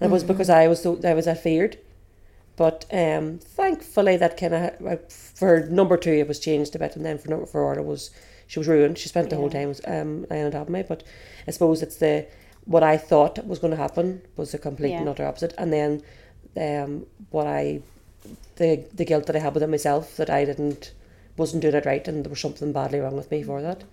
And 0.00 0.10
it 0.10 0.12
was 0.12 0.24
because 0.24 0.50
I 0.50 0.66
was 0.68 0.82
so 0.82 1.00
I 1.04 1.14
was 1.14 1.24
that 1.26 1.42
feared. 1.42 1.78
But 2.56 2.84
um, 2.92 3.38
thankfully, 3.38 4.16
that 4.16 4.36
kind 4.36 4.54
of 4.54 5.12
for 5.12 5.66
number 5.68 5.96
two 5.96 6.12
it 6.12 6.28
was 6.28 6.38
changed 6.38 6.74
a 6.76 6.78
bit, 6.78 6.96
and 6.96 7.04
then 7.04 7.18
for 7.18 7.28
number 7.28 7.46
for 7.46 7.62
order 7.62 7.82
was 7.82 8.10
she 8.46 8.58
was 8.58 8.68
ruined. 8.68 8.98
She 8.98 9.08
spent 9.08 9.30
the 9.30 9.36
whole 9.36 9.50
time 9.50 9.74
um 9.86 10.26
lying 10.30 10.44
on 10.44 10.52
top 10.52 10.68
of 10.68 10.68
me. 10.68 10.84
But 10.86 11.02
I 11.48 11.50
suppose 11.50 11.82
it's 11.82 11.96
the 11.96 12.26
what 12.64 12.82
I 12.82 12.96
thought 12.96 13.44
was 13.46 13.58
going 13.58 13.72
to 13.72 13.76
happen 13.76 14.22
was 14.36 14.52
the 14.52 14.58
complete 14.58 14.92
and 14.92 15.08
utter 15.08 15.26
opposite, 15.26 15.54
and 15.58 15.72
then 15.72 16.02
um 16.56 17.06
what 17.30 17.46
I 17.46 17.80
the 18.56 18.84
the 18.94 19.04
guilt 19.04 19.26
that 19.26 19.36
I 19.36 19.40
had 19.40 19.54
within 19.54 19.70
myself 19.70 20.16
that 20.16 20.30
I 20.30 20.44
didn't 20.44 20.92
wasn't 21.36 21.62
doing 21.62 21.74
it 21.74 21.86
right, 21.86 22.06
and 22.06 22.24
there 22.24 22.30
was 22.30 22.40
something 22.40 22.72
badly 22.72 23.00
wrong 23.00 23.16
with 23.16 23.30
me 23.30 23.42
for 23.42 23.60
that. 23.62 23.84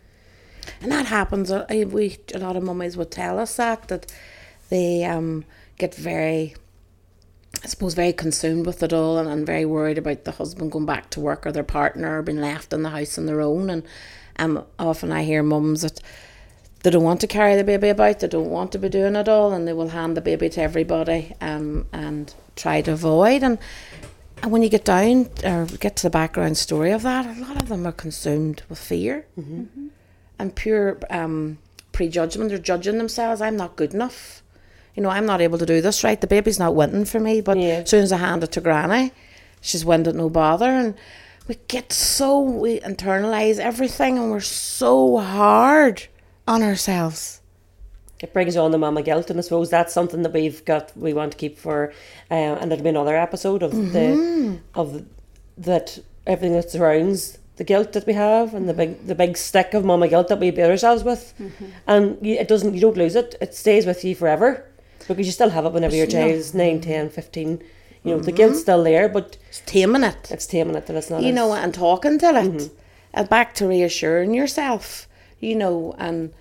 And 0.81 0.91
that 0.91 1.07
happens. 1.07 1.51
We 1.51 2.17
a 2.35 2.39
lot 2.39 2.55
of 2.55 2.63
mummies 2.63 2.95
would 2.97 3.11
tell 3.11 3.39
us 3.39 3.55
that 3.55 3.87
that 3.87 4.11
they 4.69 5.03
um, 5.03 5.43
get 5.81 5.95
very, 5.95 6.55
I 7.63 7.67
suppose, 7.67 7.93
very 7.93 8.13
consumed 8.13 8.65
with 8.65 8.81
it 8.83 8.93
all, 8.93 9.17
and, 9.17 9.27
and 9.27 9.45
very 9.45 9.65
worried 9.65 9.97
about 9.97 10.23
the 10.23 10.31
husband 10.31 10.71
going 10.71 10.85
back 10.85 11.09
to 11.11 11.19
work 11.19 11.45
or 11.45 11.51
their 11.51 11.63
partner 11.63 12.21
being 12.21 12.39
left 12.39 12.71
in 12.71 12.83
the 12.83 12.89
house 12.91 13.17
on 13.17 13.25
their 13.25 13.41
own. 13.41 13.69
And 13.69 13.83
um, 14.37 14.63
often 14.79 15.11
I 15.11 15.23
hear 15.23 15.43
mums 15.43 15.81
that 15.81 15.99
they 16.83 16.89
don't 16.89 17.03
want 17.03 17.21
to 17.21 17.27
carry 17.27 17.55
the 17.55 17.63
baby 17.63 17.89
about, 17.89 18.19
they 18.19 18.27
don't 18.27 18.49
want 18.49 18.71
to 18.71 18.79
be 18.79 18.89
doing 18.89 19.15
it 19.15 19.27
all, 19.27 19.51
and 19.53 19.67
they 19.67 19.73
will 19.73 19.89
hand 19.89 20.15
the 20.15 20.21
baby 20.21 20.49
to 20.49 20.61
everybody 20.61 21.33
um, 21.41 21.87
and 21.91 22.33
try 22.55 22.81
to 22.81 22.93
avoid. 22.93 23.43
And 23.43 23.57
and 24.43 24.51
when 24.51 24.63
you 24.63 24.69
get 24.69 24.85
down 24.85 25.29
or 25.43 25.67
get 25.79 25.95
to 25.97 26.03
the 26.03 26.09
background 26.09 26.57
story 26.57 26.91
of 26.91 27.03
that, 27.03 27.25
a 27.25 27.39
lot 27.41 27.61
of 27.61 27.69
them 27.69 27.85
are 27.85 27.91
consumed 27.91 28.63
with 28.69 28.79
fear 28.79 29.27
and 30.39 30.55
pure 30.55 30.97
um, 31.11 31.59
prejudgment. 31.91 32.49
They're 32.49 32.57
judging 32.57 32.97
themselves. 32.97 33.39
I'm 33.39 33.55
not 33.55 33.75
good 33.75 33.93
enough. 33.93 34.41
You 34.95 35.03
know, 35.03 35.09
I'm 35.09 35.25
not 35.25 35.41
able 35.41 35.57
to 35.57 35.65
do 35.65 35.81
this 35.81 36.03
right. 36.03 36.19
The 36.19 36.27
baby's 36.27 36.59
not 36.59 36.75
winning 36.75 37.05
for 37.05 37.19
me. 37.19 37.41
But 37.41 37.57
Yeah. 37.57 37.81
as 37.83 37.89
soon 37.89 38.03
as 38.03 38.11
I 38.11 38.17
hand 38.17 38.43
it 38.43 38.51
to 38.53 38.61
Granny, 38.61 39.11
she's 39.61 39.85
winded 39.85 40.15
no 40.15 40.29
bother. 40.29 40.65
And 40.69 40.95
we 41.47 41.57
get 41.67 41.91
so, 41.93 42.39
we 42.39 42.79
internalize 42.81 43.57
everything 43.59 44.17
and 44.17 44.31
we're 44.31 44.39
so 44.41 45.17
hard 45.17 46.07
on 46.47 46.61
ourselves. 46.63 47.39
it 48.19 48.33
brings 48.33 48.55
on 48.55 48.69
the 48.69 48.77
mama 48.77 49.01
guilt, 49.01 49.31
and 49.31 49.39
I 49.39 49.41
suppose 49.41 49.71
that's 49.71 49.91
something 49.95 50.21
that 50.21 50.31
we've 50.31 50.63
got. 50.65 50.95
We 50.95 51.11
want 51.11 51.31
to 51.31 51.37
keep 51.39 51.57
for, 51.57 51.91
uh, 52.29 52.33
and 52.35 52.71
it'll 52.71 52.83
be 52.83 52.89
another 52.89 53.17
episode 53.17 53.63
of 53.63 53.71
the 53.71 54.59
of 54.75 55.03
that 55.57 55.97
everything 56.27 56.53
that 56.53 56.69
surrounds 56.69 57.39
the 57.55 57.63
guilt 57.63 57.93
that 57.93 58.05
we 58.05 58.13
have, 58.13 58.53
and 58.53 58.69
the 58.69 58.75
big 58.75 59.07
the 59.07 59.15
big 59.15 59.37
stick 59.37 59.73
of 59.73 59.83
mama 59.83 60.07
guilt 60.07 60.27
that 60.27 60.39
we 60.39 60.51
beat 60.51 60.61
ourselves 60.69 61.03
with, 61.03 61.33
and 61.87 62.17
you, 62.21 62.35
it 62.35 62.47
doesn't. 62.47 62.75
You 62.75 62.81
don't 62.81 62.95
lose 62.97 63.15
it. 63.15 63.33
It 63.41 63.55
stays 63.55 63.87
with 63.87 64.05
you 64.05 64.13
forever 64.13 64.65
because 65.13 65.27
you 65.27 65.31
still 65.31 65.49
have 65.49 65.65
it 65.65 65.71
whenever 65.73 65.95
your 65.95 66.07
no. 66.07 66.11
child 66.11 66.31
is 66.31 66.53
9, 66.53 66.81
10, 66.81 67.09
15. 67.09 67.63
You 68.03 68.15
know 68.15 68.19
the 68.19 68.31
guilt's 68.31 68.61
still 68.61 68.83
there, 68.83 69.07
but 69.07 69.37
It's 69.49 69.61
taming 69.67 70.03
it. 70.03 70.31
it's 70.31 70.47
taming 70.47 70.75
it, 70.75 70.89
and 70.89 70.97
it's 70.97 71.11
not. 71.11 71.21
you 71.21 71.29
as- 71.29 71.35
know, 71.35 71.53
and 71.53 71.71
talking 71.71 72.17
to 72.19 72.29
it, 72.35 72.71
and 73.13 73.29
back 73.29 73.53
to 73.55 73.67
reassuring 73.67 74.33
yourself, 74.33 75.07
you 75.39 75.55
know, 75.55 75.93
and 75.99 76.33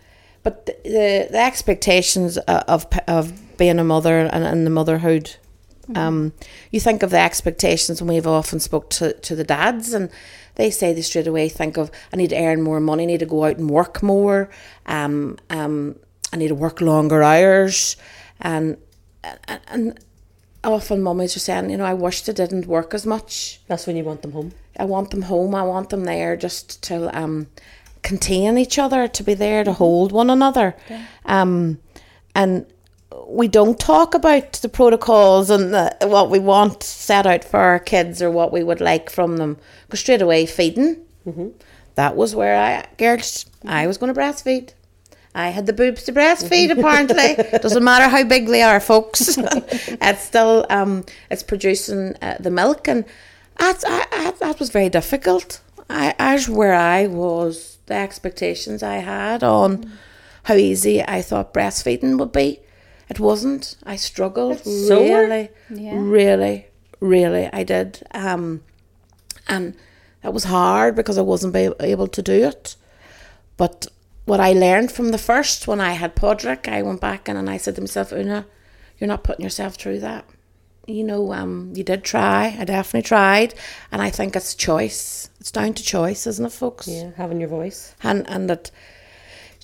but 0.43 0.65
the 0.65 0.75
the, 0.85 1.29
the 1.31 1.39
expectations 1.39 2.39
of 2.39 2.87
of 3.07 3.57
being 3.59 3.79
a 3.79 3.85
mother 3.85 4.21
and, 4.21 4.45
and 4.45 4.67
the 4.67 4.71
motherhood. 4.71 5.37
Um, 5.95 6.33
you 6.71 6.79
think 6.79 7.03
of 7.03 7.11
the 7.11 7.19
expectations, 7.19 8.01
and 8.01 8.09
we've 8.09 8.27
often 8.27 8.61
spoke 8.61 8.91
to, 8.91 9.13
to 9.13 9.35
the 9.35 9.43
dads, 9.43 9.93
and 9.93 10.09
they 10.55 10.71
say 10.71 10.93
they 10.93 11.03
straight 11.03 11.27
away 11.27 11.49
think 11.49 11.77
of 11.77 11.91
I 12.13 12.17
need 12.17 12.31
to 12.31 12.41
earn 12.41 12.63
more 12.63 12.79
money, 12.81 13.03
I 13.03 13.07
need 13.07 13.21
to 13.21 13.27
go 13.27 13.45
out 13.45 13.57
and 13.59 13.69
work 13.69 14.01
more, 14.03 14.49
um, 14.87 15.37
um, 15.51 15.97
I 16.33 16.37
need 16.37 16.49
to 16.49 16.55
work 16.55 16.81
longer 16.81 17.23
hours, 17.25 17.97
and 18.41 18.77
and, 19.23 19.61
and 19.69 20.01
often 20.65 21.03
mummies 21.03 21.37
are 21.37 21.41
saying, 21.41 21.71
you 21.71 21.77
know, 21.77 21.85
I 21.85 21.95
wish 21.95 22.29
I 22.29 22.33
didn't 22.33 22.67
work 22.67 22.95
as 22.95 23.07
much. 23.07 23.61
That's 23.67 23.87
when 23.87 23.97
you 23.97 24.05
want 24.05 24.23
them 24.23 24.33
home. 24.33 24.53
I 24.79 24.85
want 24.85 25.11
them 25.11 25.23
home. 25.23 25.55
I 25.55 25.63
want 25.63 25.91
them 25.91 26.05
there 26.05 26.37
just 26.37 26.83
to 26.85 27.17
um, 27.19 27.47
contain 28.03 28.59
each 28.59 28.79
other, 28.79 29.09
to 29.09 29.23
be 29.23 29.35
there 29.35 29.65
to 29.65 29.73
hold 29.73 30.13
one 30.13 30.31
another. 30.31 30.75
Um, 31.25 31.79
and 32.35 32.67
we 33.27 33.49
don't 33.49 33.79
talk 33.79 34.15
about 34.15 34.53
the 34.55 34.69
protocols 34.69 35.51
and 35.51 35.73
the, 35.75 35.97
what 36.03 36.31
we 36.31 36.39
want 36.39 36.83
set 36.83 37.27
out 37.27 37.45
for 37.45 37.59
our 37.61 37.79
kids 37.79 38.23
or 38.23 38.31
what 38.31 38.53
we 38.53 38.63
would 38.63 38.81
like 38.81 39.11
from 39.11 39.37
them. 39.39 39.57
Go 39.89 39.97
straight 39.97 40.23
away 40.23 40.47
feeding. 40.47 40.97
That 41.97 42.17
was 42.17 42.35
where 42.35 42.57
I, 42.57 42.87
girls, 42.97 43.47
I 43.67 43.87
was 43.87 43.99
going 43.99 44.13
to 44.15 44.19
breastfeed. 44.21 44.73
I 45.35 45.51
had 45.51 45.67
the 45.67 45.73
boobs 45.73 46.03
to 46.05 46.13
breastfeed. 46.13 46.71
Apparently, 46.79 47.37
doesn't 47.61 47.85
matter 47.85 48.09
how 48.09 48.25
big 48.25 48.47
they 48.47 48.63
are, 48.63 48.81
folks. 48.81 49.39
it's 49.39 50.23
still 50.23 50.67
um, 50.71 51.05
it's 51.31 51.43
producing 51.43 52.17
uh, 52.21 52.37
the 52.41 52.51
milk, 52.51 52.89
and 52.89 53.05
that's 53.59 53.85
I, 53.87 54.07
I, 54.11 54.35
that 54.41 54.59
was 54.59 54.71
very 54.71 54.89
difficult. 54.89 55.61
I 55.89 56.15
as 56.19 56.49
where 56.49 56.75
I 56.75 57.07
was, 57.07 57.79
the 57.87 57.95
expectations 57.95 58.83
I 58.83 58.97
had 58.97 59.43
on 59.43 59.91
how 60.45 60.55
easy 60.55 61.03
I 61.03 61.23
thought 61.23 61.53
breastfeeding 61.55 62.19
would 62.19 62.33
be, 62.33 62.61
it 63.09 63.21
wasn't. 63.21 63.77
I 63.85 63.97
struggled 63.97 64.61
so 64.65 65.03
really, 65.03 65.51
Yeah. 65.69 65.95
really, 65.97 66.67
really. 67.01 67.49
I 67.53 67.63
did, 67.63 68.03
um, 68.13 68.63
and 69.49 69.75
that 70.23 70.33
was 70.33 70.45
hard 70.45 70.97
because 70.97 71.19
I 71.19 71.23
wasn't 71.23 71.55
be 71.55 71.71
able 71.81 72.09
to 72.09 72.23
do 72.23 72.45
it. 72.45 72.77
But 73.57 73.87
what 74.31 74.41
I 74.41 74.53
learned 74.53 74.91
from 74.93 75.09
the 75.11 75.19
first 75.31 75.67
when 75.69 75.81
I 75.81 75.93
had 76.03 76.15
Padraig, 76.15 76.69
I 76.69 76.83
went 76.83 77.01
back 77.01 77.29
in 77.29 77.37
and 77.37 77.49
I 77.51 77.59
said 77.59 77.75
to 77.77 77.81
myself, 77.83 78.13
Una, 78.13 78.47
you're 78.99 79.09
not 79.15 79.25
putting 79.25 79.45
yourself 79.45 79.75
through 79.75 80.01
that. 80.01 80.25
You 80.87 81.05
know, 81.05 81.33
um, 81.33 81.73
you 81.77 81.85
did 81.85 82.03
try. 82.05 82.57
I 82.61 82.65
definitely 82.65 83.07
tried, 83.09 83.55
and 83.93 84.01
I 84.03 84.11
think 84.11 84.35
it's 84.35 84.55
choice. 84.55 85.31
It's 85.41 85.51
down 85.53 85.75
to 85.75 85.83
choice, 85.83 86.27
isn't 86.27 86.47
it, 86.47 86.53
folks? 86.53 86.89
Yeah, 86.89 87.11
having 87.17 87.41
your 87.41 87.49
voice. 87.61 87.95
And 88.03 88.29
and 88.29 88.49
that 88.51 88.71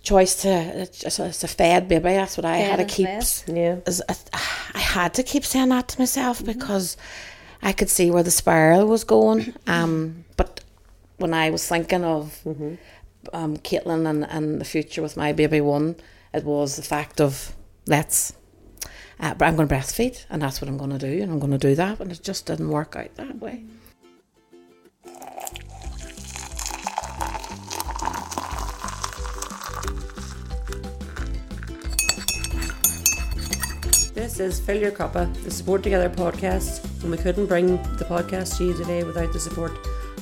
choice 0.02 0.34
to 0.42 0.48
it's, 0.82 1.02
it's 1.04 1.18
a- 1.18 1.26
it's 1.26 1.44
a 1.44 1.48
fed 1.48 1.88
baby. 1.88 2.10
That's 2.20 2.36
what 2.36 2.44
I 2.44 2.58
had 2.58 2.76
to 2.78 2.84
keep. 2.84 3.06
best. 3.06 3.48
Yeah. 3.48 3.76
is- 3.86 4.02
I 4.74 4.78
had 4.98 5.14
to 5.14 5.22
keep 5.22 5.44
saying 5.44 5.70
that 5.70 5.88
to 5.88 5.98
myself 5.98 6.36
Mm-hmm. 6.38 6.52
because 6.52 6.96
I 7.62 7.72
could 7.72 7.90
see 7.90 8.10
where 8.10 8.22
the 8.22 8.30
spiral 8.42 8.86
was 8.86 9.04
going. 9.04 9.54
Um, 9.66 10.24
but 10.36 10.60
when 11.18 11.32
I 11.34 11.50
was 11.50 11.66
thinking 11.66 12.04
of 12.04 12.38
um, 13.32 13.56
Caitlin 13.56 14.08
and, 14.08 14.24
and 14.24 14.60
the 14.60 14.64
future 14.64 15.02
with 15.02 15.16
my 15.16 15.32
baby 15.32 15.60
one, 15.60 15.96
it 16.32 16.44
was 16.44 16.76
the 16.76 16.82
fact 16.82 17.20
of 17.20 17.54
let's. 17.86 18.32
Uh, 19.18 19.34
I'm 19.40 19.56
going 19.56 19.68
to 19.68 19.74
breastfeed, 19.74 20.26
and 20.28 20.42
that's 20.42 20.60
what 20.60 20.68
I'm 20.68 20.76
going 20.76 20.90
to 20.90 20.98
do, 20.98 21.22
and 21.22 21.32
I'm 21.32 21.38
going 21.38 21.52
to 21.52 21.58
do 21.58 21.74
that, 21.74 22.00
and 22.00 22.12
it 22.12 22.22
just 22.22 22.46
didn't 22.46 22.68
work 22.68 22.96
out 22.96 23.14
that 23.14 23.38
way. 23.38 23.64
This 34.16 34.40
is 34.40 34.60
Fill 34.60 34.80
Your 34.80 34.90
Cuppa, 34.90 35.32
the 35.44 35.50
Support 35.50 35.82
Together 35.82 36.10
podcast, 36.10 36.84
and 37.02 37.10
we 37.10 37.16
couldn't 37.16 37.46
bring 37.46 37.76
the 37.96 38.04
podcast 38.04 38.58
to 38.58 38.64
you 38.64 38.74
today 38.74 39.04
without 39.04 39.32
the 39.32 39.40
support 39.40 39.72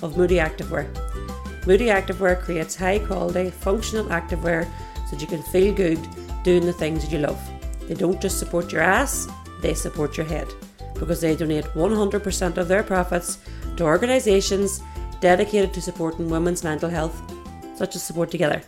of 0.02 0.16
Moody 0.16 0.36
Activewear. 0.36 1.13
Moody 1.66 1.86
Activewear 1.86 2.40
creates 2.40 2.76
high 2.76 2.98
quality, 2.98 3.50
functional 3.50 4.06
activewear 4.06 4.66
so 5.08 5.16
that 5.16 5.20
you 5.20 5.26
can 5.26 5.42
feel 5.42 5.74
good 5.74 5.98
doing 6.42 6.66
the 6.66 6.72
things 6.72 7.02
that 7.02 7.12
you 7.12 7.18
love. 7.18 7.40
They 7.88 7.94
don't 7.94 8.20
just 8.20 8.38
support 8.38 8.70
your 8.72 8.82
ass, 8.82 9.26
they 9.60 9.74
support 9.74 10.16
your 10.16 10.26
head 10.26 10.48
because 10.94 11.20
they 11.20 11.34
donate 11.36 11.64
100% 11.64 12.56
of 12.56 12.68
their 12.68 12.82
profits 12.82 13.38
to 13.76 13.84
organisations 13.84 14.80
dedicated 15.20 15.72
to 15.74 15.80
supporting 15.80 16.28
women's 16.28 16.62
mental 16.64 16.90
health, 16.90 17.20
such 17.76 17.96
as 17.96 18.02
Support 18.02 18.30
Together. 18.30 18.62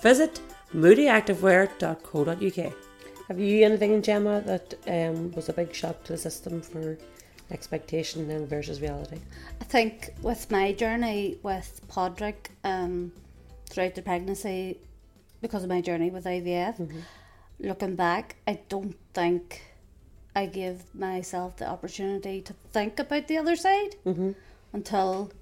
Visit 0.00 0.40
moodyactivewear.co.uk. 0.74 2.72
Have 3.28 3.38
you 3.38 3.64
anything, 3.64 3.92
in 3.92 4.02
Gemma, 4.02 4.40
that 4.42 4.74
um, 4.86 5.30
was 5.32 5.48
a 5.48 5.52
big 5.52 5.74
shock 5.74 6.02
to 6.04 6.12
the 6.12 6.18
system 6.18 6.60
for 6.62 6.98
expectation 7.50 8.28
then 8.28 8.46
versus 8.46 8.80
reality? 8.80 9.18
I 9.60 9.64
think 9.64 10.10
with 10.22 10.50
my 10.50 10.72
journey 10.72 11.38
with 11.42 11.80
Padraig 11.88 12.50
um, 12.64 13.12
throughout 13.68 13.94
the 13.94 14.02
pregnancy, 14.02 14.78
because 15.40 15.62
of 15.62 15.68
my 15.68 15.80
journey 15.80 16.10
with 16.10 16.24
IVF, 16.24 16.90
looking 17.60 17.94
back, 17.94 18.36
I 18.46 18.60
don't 18.68 18.96
think 19.14 19.62
I 20.34 20.46
gave 20.46 20.82
myself 20.94 21.56
the 21.56 21.68
opportunity 21.68 22.40
to 22.42 22.54
think 22.72 22.98
about 22.98 23.28
the 23.28 23.38
other 23.38 23.56
side 23.56 23.96
until 24.72 25.32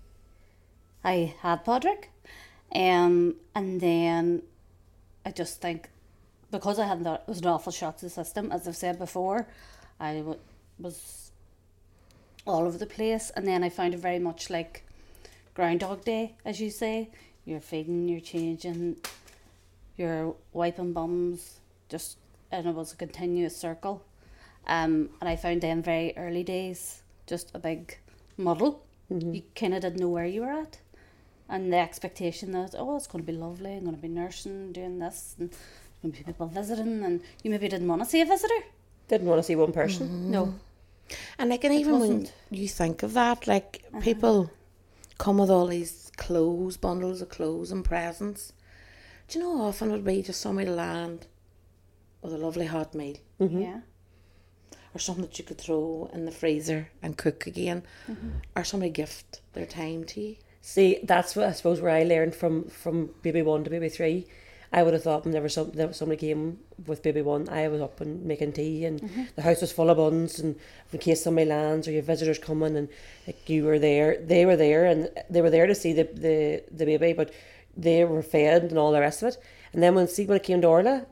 I 1.04 1.34
had 1.40 1.64
Padraig. 1.64 2.08
Um, 2.74 3.36
and 3.54 3.80
then 3.80 4.42
I 5.24 5.30
just 5.30 5.60
think 5.60 5.88
because 6.50 6.78
I 6.78 6.86
had 6.86 7.02
that, 7.04 7.22
it 7.26 7.28
was 7.28 7.38
an 7.40 7.46
awful 7.46 7.72
shock 7.72 7.96
to 7.98 8.06
the 8.06 8.10
system, 8.10 8.50
as 8.52 8.66
I've 8.68 8.76
said 8.76 8.98
before, 8.98 9.46
I 10.00 10.16
w- 10.16 10.38
was 10.78 11.25
all 12.46 12.66
over 12.66 12.78
the 12.78 12.86
place. 12.86 13.30
And 13.34 13.46
then 13.46 13.62
I 13.62 13.68
found 13.68 13.94
it 13.94 14.00
very 14.00 14.18
much 14.18 14.50
like 14.50 14.84
Groundhog 15.54 16.04
Day, 16.04 16.34
as 16.44 16.60
you 16.60 16.70
say. 16.70 17.10
You're 17.44 17.60
feeding, 17.60 18.08
you're 18.08 18.20
changing, 18.20 18.96
you're 19.96 20.34
wiping 20.52 20.92
bums, 20.92 21.60
just, 21.88 22.18
and 22.50 22.66
it 22.66 22.74
was 22.74 22.92
a 22.92 22.96
continuous 22.96 23.56
circle. 23.56 24.02
Um, 24.66 25.10
and 25.20 25.28
I 25.28 25.36
found 25.36 25.60
them 25.60 25.80
very 25.82 26.12
early 26.16 26.42
days 26.42 27.02
just 27.26 27.50
a 27.54 27.58
big 27.58 27.98
muddle. 28.36 28.82
You 29.08 29.42
kind 29.54 29.74
of 29.74 29.82
didn't 29.82 30.00
know 30.00 30.08
where 30.08 30.26
you 30.26 30.40
were 30.40 30.50
at. 30.50 30.78
And 31.48 31.72
the 31.72 31.76
expectation 31.76 32.50
that, 32.52 32.74
oh, 32.76 32.96
it's 32.96 33.06
going 33.06 33.24
to 33.24 33.32
be 33.32 33.38
lovely, 33.38 33.74
I'm 33.74 33.84
going 33.84 33.94
to 33.94 34.02
be 34.02 34.08
nursing, 34.08 34.72
doing 34.72 34.98
this, 34.98 35.36
and 35.38 35.50
there's 35.50 35.60
going 36.02 36.12
to 36.12 36.18
be 36.18 36.24
people 36.24 36.48
visiting, 36.48 37.04
and 37.04 37.20
you 37.44 37.50
maybe 37.52 37.68
didn't 37.68 37.86
want 37.86 38.02
to 38.02 38.08
see 38.08 38.20
a 38.20 38.26
visitor. 38.26 38.64
Didn't 39.06 39.28
want 39.28 39.38
to 39.38 39.44
see 39.44 39.54
one 39.54 39.72
person. 39.72 40.32
No. 40.32 40.54
And 41.38 41.50
like, 41.50 41.64
and 41.64 41.74
even 41.74 41.92
when 41.92 42.00
wasn't. 42.00 42.32
you 42.50 42.68
think 42.68 43.02
of 43.02 43.12
that, 43.14 43.46
like 43.46 43.84
uh-huh. 43.88 44.00
people 44.00 44.50
come 45.18 45.38
with 45.38 45.50
all 45.50 45.66
these 45.66 46.10
clothes, 46.16 46.76
bundles 46.76 47.22
of 47.22 47.28
clothes 47.28 47.70
and 47.70 47.84
presents. 47.84 48.52
Do 49.28 49.38
you 49.38 49.44
know 49.44 49.58
how 49.58 49.64
often 49.64 49.90
it 49.90 49.92
would 49.92 50.04
be 50.04 50.22
just 50.22 50.40
somebody 50.40 50.66
to 50.66 50.72
land 50.72 51.26
with 52.22 52.32
a 52.32 52.38
lovely 52.38 52.66
hot 52.66 52.94
meal 52.94 53.16
mm-hmm. 53.40 53.60
Yeah. 53.60 53.80
or 54.94 54.98
something 54.98 55.24
that 55.24 55.38
you 55.38 55.44
could 55.44 55.58
throw 55.58 56.10
in 56.12 56.24
the 56.24 56.32
freezer 56.32 56.90
and 57.02 57.16
cook 57.16 57.46
again, 57.46 57.84
mm-hmm. 58.08 58.30
or 58.54 58.64
somebody 58.64 58.90
gift 58.90 59.40
their 59.52 59.66
time 59.66 60.04
to 60.04 60.20
you? 60.20 60.36
See, 60.60 60.98
that's 61.02 61.36
what 61.36 61.46
I 61.46 61.52
suppose 61.52 61.80
where 61.80 61.92
I 61.92 62.02
learned 62.02 62.34
from 62.34 62.64
from 62.64 63.10
baby 63.22 63.42
one 63.42 63.64
to 63.64 63.70
baby 63.70 63.88
three. 63.88 64.26
I 64.72 64.82
would 64.82 64.94
have 64.94 65.02
thought 65.02 65.24
whenever 65.24 65.48
some, 65.48 65.70
whenever 65.70 65.92
somebody 65.92 66.18
came 66.18 66.58
with 66.86 67.02
baby 67.02 67.22
one, 67.22 67.48
I 67.48 67.68
was 67.68 67.80
up 67.80 68.00
and 68.00 68.24
making 68.24 68.52
tea, 68.52 68.84
and 68.84 69.00
mm-hmm. 69.00 69.24
the 69.34 69.42
house 69.42 69.60
was 69.60 69.72
full 69.72 69.90
of 69.90 69.96
buns, 69.96 70.38
and 70.38 70.56
in 70.92 70.98
case 70.98 71.22
somebody 71.22 71.48
lands 71.48 71.88
or 71.88 71.92
your 71.92 72.02
visitors 72.02 72.38
coming, 72.38 72.76
and 72.76 72.88
like 73.26 73.48
you 73.48 73.64
were 73.64 73.78
there, 73.78 74.18
they 74.18 74.44
were 74.44 74.56
there, 74.56 74.84
and 74.86 75.08
they 75.30 75.40
were 75.40 75.50
there 75.50 75.66
to 75.66 75.74
see 75.74 75.92
the 75.92 76.04
the, 76.04 76.62
the 76.70 76.84
baby, 76.84 77.12
but 77.12 77.32
they 77.76 78.04
were 78.04 78.22
fed 78.22 78.64
and 78.64 78.78
all 78.78 78.92
the 78.92 79.00
rest 79.00 79.22
of 79.22 79.28
it. 79.28 79.38
And 79.72 79.82
then 79.82 79.94
when 79.94 80.08
see 80.08 80.26
when 80.26 80.36
it 80.36 80.42
came 80.42 80.60
to 80.62 80.68
Orla, 80.68 81.06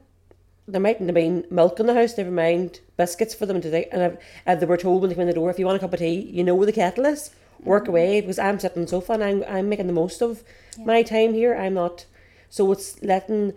there 0.66 0.80
mightn't 0.80 1.08
have 1.08 1.14
been 1.14 1.46
milk 1.50 1.78
in 1.78 1.86
the 1.86 1.94
house, 1.94 2.16
never 2.16 2.30
mind 2.30 2.80
biscuits 2.96 3.34
for 3.34 3.46
them 3.46 3.60
to 3.60 3.70
take. 3.70 3.88
And 3.92 4.18
if 4.46 4.60
they 4.60 4.66
were 4.66 4.76
told 4.76 5.02
when 5.02 5.10
they 5.10 5.14
came 5.14 5.22
in 5.22 5.28
the 5.28 5.34
door, 5.34 5.50
if 5.50 5.58
you 5.58 5.66
want 5.66 5.76
a 5.76 5.80
cup 5.80 5.92
of 5.92 5.98
tea, 5.98 6.14
you 6.32 6.42
know 6.42 6.54
where 6.54 6.66
the 6.66 6.72
kettle 6.72 7.04
is. 7.04 7.30
Work 7.62 7.84
mm-hmm. 7.84 7.90
away 7.90 8.20
because 8.20 8.38
I'm 8.38 8.58
sitting 8.58 8.78
on 8.78 8.84
the 8.84 8.88
sofa 8.88 9.12
and 9.12 9.24
I'm 9.24 9.44
I'm 9.48 9.68
making 9.68 9.86
the 9.86 9.92
most 9.92 10.22
of 10.22 10.42
my 10.78 11.02
time 11.02 11.34
here. 11.34 11.54
I'm 11.54 11.74
not, 11.74 12.06
so 12.54 12.70
it's 12.72 13.02
letting. 13.02 13.52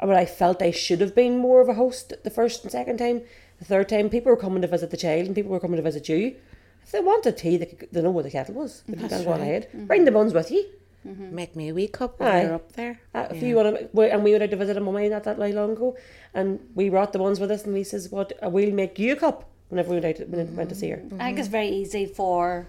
But 0.00 0.16
I 0.24 0.26
felt 0.40 0.62
I 0.62 0.72
should 0.84 1.00
have 1.04 1.14
been 1.14 1.34
more 1.38 1.60
of 1.60 1.68
a 1.68 1.74
host 1.74 2.06
the 2.24 2.30
first 2.38 2.62
and 2.64 2.72
second 2.72 2.96
time. 2.98 3.18
The 3.60 3.66
third 3.72 3.88
time, 3.90 4.08
people 4.08 4.30
were 4.32 4.42
coming 4.46 4.62
to 4.62 4.68
visit 4.76 4.90
the 4.90 4.96
child 4.96 5.26
and 5.26 5.34
people 5.34 5.52
were 5.52 5.60
coming 5.60 5.76
to 5.76 5.82
visit 5.90 6.08
you. 6.08 6.34
If 6.82 6.90
they 6.92 7.00
wanted 7.00 7.36
tea, 7.36 7.56
they, 7.58 7.66
could, 7.66 7.88
they 7.92 8.02
know 8.02 8.10
where 8.10 8.24
the 8.24 8.30
kettle 8.30 8.54
was. 8.54 8.82
They 8.88 8.96
could 8.96 9.10
That's 9.10 9.24
go 9.24 9.32
on 9.32 9.40
right. 9.40 9.48
ahead. 9.48 9.68
Bring 9.90 10.04
the 10.06 10.10
buns 10.10 10.32
with 10.32 10.50
you. 10.50 10.64
Make 11.04 11.54
me 11.54 11.68
a 11.68 11.74
wee 11.74 11.88
cup 11.88 12.18
when 12.18 12.28
Aye. 12.32 12.42
you're 12.42 12.54
up 12.54 12.72
there. 12.72 13.00
Uh, 13.14 13.28
if 13.30 13.42
you 13.42 13.54
want 13.56 13.68
to, 13.78 14.00
and 14.14 14.24
we 14.24 14.32
went 14.32 14.42
out 14.42 14.50
to 14.50 14.56
visit 14.56 14.76
a 14.76 14.80
mummy 14.80 15.08
not 15.08 15.24
that 15.24 15.38
long 15.38 15.72
ago, 15.72 15.96
and 16.34 16.58
we 16.74 16.88
brought 16.90 17.12
the 17.12 17.18
ones 17.18 17.38
with 17.40 17.50
us, 17.50 17.64
and 17.64 17.72
we 17.72 17.84
says, 17.84 18.10
"What? 18.10 18.32
Uh, 18.44 18.50
we'll 18.50 18.74
make 18.82 18.98
you 18.98 19.12
a 19.12 19.16
cup." 19.16 19.48
Whenever 19.70 19.90
we 19.90 20.00
went 20.00 20.20
out, 20.20 20.28
when 20.28 20.50
we 20.50 20.56
went 20.60 20.68
to 20.70 20.74
see 20.74 20.90
her. 20.90 21.00
I 21.18 21.26
think 21.26 21.38
it's 21.38 21.48
very 21.48 21.68
easy 21.68 22.04
for 22.04 22.68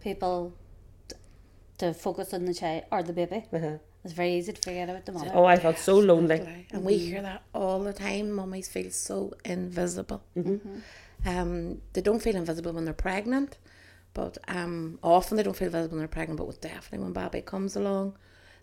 people 0.00 0.54
t- 1.08 1.16
to 1.78 1.94
focus 1.94 2.32
on 2.34 2.44
the 2.44 2.54
child 2.54 2.84
or 2.92 3.02
the 3.02 3.12
baby. 3.12 3.46
Uh-huh. 3.52 3.78
It's 4.04 4.12
very 4.12 4.34
easy 4.34 4.52
to 4.52 4.60
forget 4.60 4.88
about 4.90 5.06
the 5.06 5.12
mother. 5.12 5.30
Oh, 5.34 5.44
I 5.46 5.56
felt 5.58 5.78
so 5.78 5.96
lonely. 5.98 6.36
Exactly. 6.36 6.66
And 6.72 6.84
we 6.84 6.98
hear 6.98 7.22
that 7.22 7.42
all 7.54 7.82
the 7.82 7.92
time. 7.94 8.30
Mummies 8.32 8.68
feel 8.68 8.90
so 8.90 9.32
invisible. 9.44 10.22
Um, 11.26 11.80
they 11.94 12.00
don't 12.02 12.20
feel 12.20 12.36
invisible 12.36 12.72
when 12.72 12.84
they're 12.84 12.92
pregnant, 12.94 13.56
but 14.12 14.36
um, 14.48 14.98
often 15.02 15.36
they 15.36 15.42
don't 15.42 15.56
feel 15.56 15.70
visible 15.70 15.92
when 15.96 16.00
they're 16.00 16.08
pregnant. 16.08 16.36
But 16.38 16.46
with 16.46 16.60
definitely 16.60 16.98
when 16.98 17.12
baby 17.14 17.40
comes 17.40 17.76
along, 17.76 18.16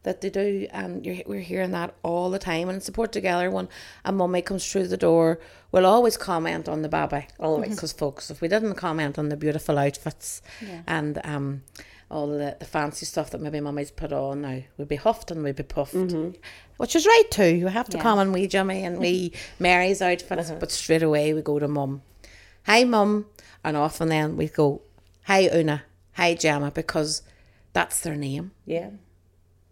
that 0.04 0.22
they 0.22 0.30
do, 0.30 0.68
and 0.72 1.06
you're, 1.06 1.18
we're 1.26 1.40
hearing 1.42 1.72
that 1.72 1.96
all 2.04 2.30
the 2.30 2.40
time. 2.40 2.70
And 2.70 2.76
in 2.76 2.82
support 2.82 3.12
together, 3.12 3.50
when 3.50 3.68
a 4.06 4.12
mummy 4.12 4.42
comes 4.44 4.70
through 4.72 4.88
the 4.90 4.98
door, 4.98 5.40
we'll 5.72 5.86
always 5.88 6.18
comment 6.18 6.70
on 6.70 6.82
the 6.84 6.90
baby. 6.90 7.28
Always, 7.40 7.70
because 7.72 7.94
folks, 7.94 8.30
if 8.30 8.42
we 8.42 8.48
didn't 8.48 8.76
comment 8.76 9.18
on 9.18 9.30
the 9.30 9.38
beautiful 9.38 9.80
outfits 9.80 10.42
Yeah. 10.62 10.82
and 10.88 11.20
um, 11.24 11.64
all 12.12 12.28
the, 12.28 12.56
the 12.60 12.66
fancy 12.66 13.06
stuff 13.06 13.32
that 13.32 13.42
maybe 13.42 13.60
mummies 13.60 13.90
put 13.90 14.12
on 14.12 14.42
now, 14.42 14.62
we'd 14.78 14.88
be 14.88 14.98
huffed 14.98 15.32
and 15.32 15.44
we'd 15.44 15.56
be 15.56 15.64
puffed. 15.64 15.94
Mm-hmm. 15.96 16.32
Which 16.78 16.96
is 16.96 17.06
right 17.06 17.24
too. 17.32 17.56
You 17.56 17.68
have 17.68 17.90
to 17.90 17.98
Yeah. 17.98 18.04
come 18.04 18.20
and 18.20 18.34
wee 18.34 18.48
Jimmy 18.48 18.84
and 18.84 19.00
wee 19.00 19.34
Mary's 19.60 20.02
outfits, 20.02 20.50
uh-huh. 20.50 20.60
but 20.60 20.72
straight 20.72 21.04
away 21.04 21.34
we 21.34 21.42
go 21.42 21.58
to 21.58 21.68
mum. 21.68 22.02
Hi 22.66 22.84
mum, 22.84 23.28
and 23.64 23.78
often 23.78 24.10
then 24.10 24.38
we 24.38 24.48
go, 24.48 24.82
Hi 25.24 25.50
Una, 25.54 25.84
hi 26.14 26.36
Gemma, 26.36 26.70
because 26.72 27.22
that's 27.74 28.02
their 28.02 28.16
name. 28.16 28.52
Yeah, 28.66 28.90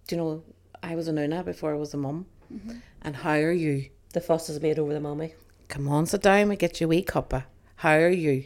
Do 0.07 0.15
you 0.15 0.21
know? 0.21 0.43
I 0.81 0.95
was 0.95 1.07
an 1.09 1.17
Una 1.17 1.43
before 1.43 1.73
I 1.73 1.77
was 1.77 1.93
a 1.93 1.97
mum, 1.97 2.25
mm-hmm. 2.51 2.77
and 3.01 3.15
how 3.17 3.33
are 3.33 3.51
you? 3.51 3.89
the 4.13 4.21
fuss 4.21 4.49
is 4.49 4.59
made 4.61 4.79
over 4.79 4.93
the 4.93 4.99
mummy. 4.99 5.35
Come 5.67 5.87
on, 5.87 6.07
sit 6.07 6.23
down. 6.23 6.49
We 6.49 6.55
get 6.55 6.81
you 6.81 6.87
a 6.87 6.89
wee 6.89 7.03
cuppa. 7.03 7.43
How 7.75 7.93
are 7.93 8.09
you? 8.09 8.45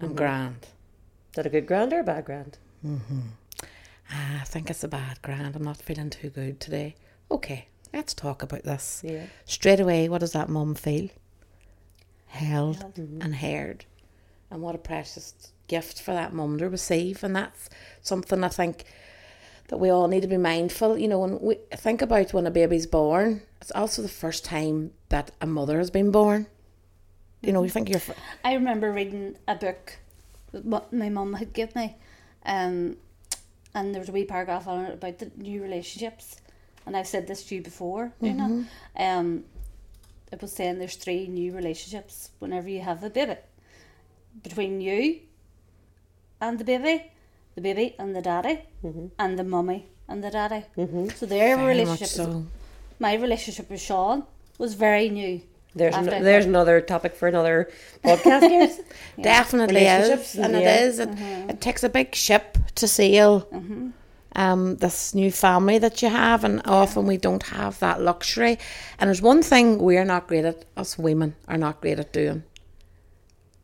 I'm 0.00 0.08
mm-hmm. 0.08 0.16
grand. 0.16 0.62
Is 0.62 1.34
that 1.34 1.46
a 1.46 1.50
good 1.50 1.66
grand 1.66 1.92
or 1.92 2.00
a 2.00 2.04
bad 2.04 2.24
grand? 2.24 2.58
Mm-hmm. 2.86 3.20
Ah, 4.10 4.40
I 4.40 4.44
think 4.44 4.70
it's 4.70 4.84
a 4.84 4.88
bad 4.88 5.20
grand. 5.22 5.54
I'm 5.54 5.62
not 5.62 5.76
feeling 5.76 6.10
too 6.10 6.30
good 6.30 6.60
today. 6.60 6.96
Okay, 7.30 7.68
let's 7.92 8.14
talk 8.14 8.42
about 8.42 8.64
this. 8.64 9.02
Yeah. 9.04 9.26
Straight 9.44 9.80
away, 9.80 10.08
what 10.08 10.20
does 10.20 10.32
that 10.32 10.48
mum 10.48 10.74
feel? 10.74 11.08
Held 12.26 12.78
mm-hmm. 12.78 13.20
and 13.22 13.36
heard. 13.36 13.84
And 14.50 14.62
what 14.62 14.74
a 14.74 14.78
precious 14.78 15.52
gift 15.66 16.00
for 16.00 16.12
that 16.12 16.32
mum 16.32 16.58
to 16.58 16.68
receive. 16.68 17.22
And 17.22 17.36
that's 17.36 17.68
something 18.00 18.42
I 18.42 18.48
think 18.48 18.84
that 19.68 19.78
we 19.78 19.90
all 19.90 20.08
need 20.08 20.22
to 20.22 20.28
be 20.28 20.38
mindful. 20.38 20.96
You 20.98 21.08
know, 21.08 21.18
when 21.18 21.38
we 21.40 21.56
think 21.76 22.02
about 22.02 22.32
when 22.32 22.46
a 22.46 22.50
baby's 22.50 22.86
born, 22.86 23.42
it's 23.60 23.70
also 23.72 24.02
the 24.02 24.08
first 24.08 24.44
time 24.44 24.92
that 25.10 25.30
a 25.40 25.46
mother 25.46 25.78
has 25.78 25.90
been 25.90 26.10
born. 26.10 26.46
You 27.42 27.52
know, 27.52 27.62
you 27.62 27.68
mm-hmm. 27.68 27.74
think 27.74 27.90
you're. 27.90 28.00
fir- 28.00 28.14
I 28.42 28.54
remember 28.54 28.90
reading 28.90 29.36
a 29.46 29.54
book 29.54 29.98
that 30.52 30.92
my 30.92 31.08
mum 31.08 31.34
had 31.34 31.52
given 31.52 31.82
me, 31.82 31.96
um, 32.48 32.96
and 33.74 33.94
there 33.94 34.00
was 34.00 34.08
a 34.08 34.12
wee 34.12 34.24
paragraph 34.24 34.66
on 34.66 34.86
it 34.86 34.94
about 34.94 35.18
the 35.20 35.30
new 35.36 35.62
relationships. 35.62 36.36
And 36.86 36.96
I've 36.96 37.06
said 37.06 37.26
this 37.26 37.44
to 37.44 37.54
you 37.56 37.62
before, 37.62 38.12
you 38.20 38.32
know. 38.32 38.64
Um, 38.98 39.44
it 40.32 40.40
was 40.42 40.52
saying 40.52 40.78
there's 40.78 40.96
three 40.96 41.26
new 41.28 41.54
relationships 41.54 42.30
whenever 42.38 42.68
you 42.68 42.80
have 42.80 43.04
a 43.04 43.10
baby 43.10 43.36
between 44.42 44.80
you, 44.80 45.20
and 46.40 46.58
the 46.58 46.64
baby, 46.64 47.10
the 47.54 47.60
baby 47.60 47.94
and 47.98 48.14
the 48.16 48.22
daddy, 48.22 48.60
Mm-hmm. 48.84 49.06
and 49.18 49.38
the 49.38 49.44
mummy 49.44 49.86
and 50.08 50.22
the 50.24 50.30
daddy. 50.30 50.64
So 51.16 51.26
their 51.26 51.56
Very 51.56 51.68
relationship, 51.68 52.00
much 52.18 52.26
so. 52.26 52.46
my 52.98 53.14
relationship 53.14 53.68
with 53.70 53.80
Sean 53.80 54.24
was 54.58 54.74
very 54.74 55.08
new. 55.10 55.42
There's 55.78 55.94
I 55.94 56.48
another 56.48 56.80
topic 56.80 57.14
for 57.14 57.28
another 57.28 57.70
podcast. 58.04 58.48
Yes. 58.48 58.80
Definitely 59.20 59.86
is, 59.86 60.36
and 60.36 60.54
it 60.54 60.62
is. 60.62 60.98
it 60.98 61.08
yeah. 61.08 61.14
is. 61.14 61.20
Mm-hmm. 61.20 61.50
It, 61.50 61.60
takes 61.60 61.82
a 61.84 61.88
big 61.88 62.14
ship 62.14 62.58
to 62.76 62.86
sail. 62.88 63.42
Mm-hmm. 63.52 63.88
Um, 64.36 64.76
this 64.76 65.14
new 65.14 65.32
family 65.32 65.78
that 65.78 66.02
you 66.02 66.08
have, 66.08 66.44
and 66.44 66.62
often 66.64 67.06
we 67.06 67.16
don't 67.16 67.42
have 67.44 67.78
that 67.80 68.00
luxury. 68.00 68.58
And 68.98 69.08
there's 69.08 69.22
one 69.22 69.42
thing 69.42 69.78
we're 69.78 70.04
not 70.04 70.28
great 70.28 70.44
at. 70.44 70.64
Us 70.76 70.98
women 70.98 71.34
are 71.48 71.58
not 71.58 71.80
great 71.80 71.98
at 71.98 72.12
doing. 72.12 72.44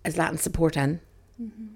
Is 0.04 0.16
letting 0.16 0.38
support 0.38 0.76
in. 0.76 1.00
Mm-hmm. 1.40 1.73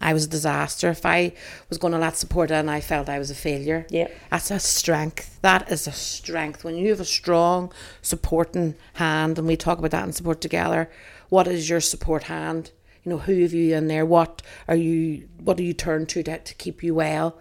I 0.00 0.14
was 0.14 0.24
a 0.24 0.28
disaster. 0.28 0.90
If 0.90 1.04
I 1.04 1.32
was 1.68 1.78
going 1.78 1.92
to 1.92 1.98
let 1.98 2.16
support 2.16 2.50
in, 2.50 2.68
I 2.68 2.80
felt 2.80 3.08
I 3.08 3.18
was 3.18 3.30
a 3.30 3.34
failure. 3.34 3.86
Yeah. 3.90 4.08
That's 4.30 4.50
a 4.50 4.58
strength. 4.58 5.38
That 5.42 5.70
is 5.70 5.86
a 5.86 5.92
strength. 5.92 6.64
When 6.64 6.76
you 6.76 6.90
have 6.90 7.00
a 7.00 7.04
strong 7.04 7.72
supporting 8.02 8.74
hand, 8.94 9.38
and 9.38 9.46
we 9.46 9.56
talk 9.56 9.78
about 9.78 9.90
that 9.90 10.04
in 10.04 10.12
support 10.12 10.40
together, 10.40 10.90
what 11.28 11.46
is 11.46 11.68
your 11.68 11.80
support 11.80 12.24
hand? 12.24 12.70
You 13.04 13.10
know, 13.10 13.18
who 13.18 13.42
have 13.42 13.52
you 13.52 13.76
in 13.76 13.88
there? 13.88 14.06
What 14.06 14.42
are 14.66 14.76
you? 14.76 15.28
What 15.38 15.56
do 15.56 15.62
you 15.62 15.72
turn 15.72 16.06
to 16.06 16.22
to, 16.22 16.38
to 16.38 16.54
keep 16.54 16.82
you 16.82 16.94
well? 16.94 17.38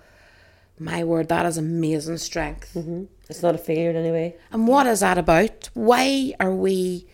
My 0.78 1.04
word, 1.04 1.30
that 1.30 1.45
is 1.45 1.58
amazing 1.58 2.17
strength. 2.17 2.74
Mm-hmm. 2.76 3.06
It's 3.30 3.41
not 3.41 3.56
a 3.56 3.58
failure 3.58 3.89
in 3.89 3.95
any 3.95 4.12
way. 4.12 4.36
And 4.52 4.67
what 4.67 4.86
is 4.88 5.00
that 5.00 5.17
about? 5.17 5.69
Why 5.74 6.34
are 6.39 6.54
we 6.54 7.08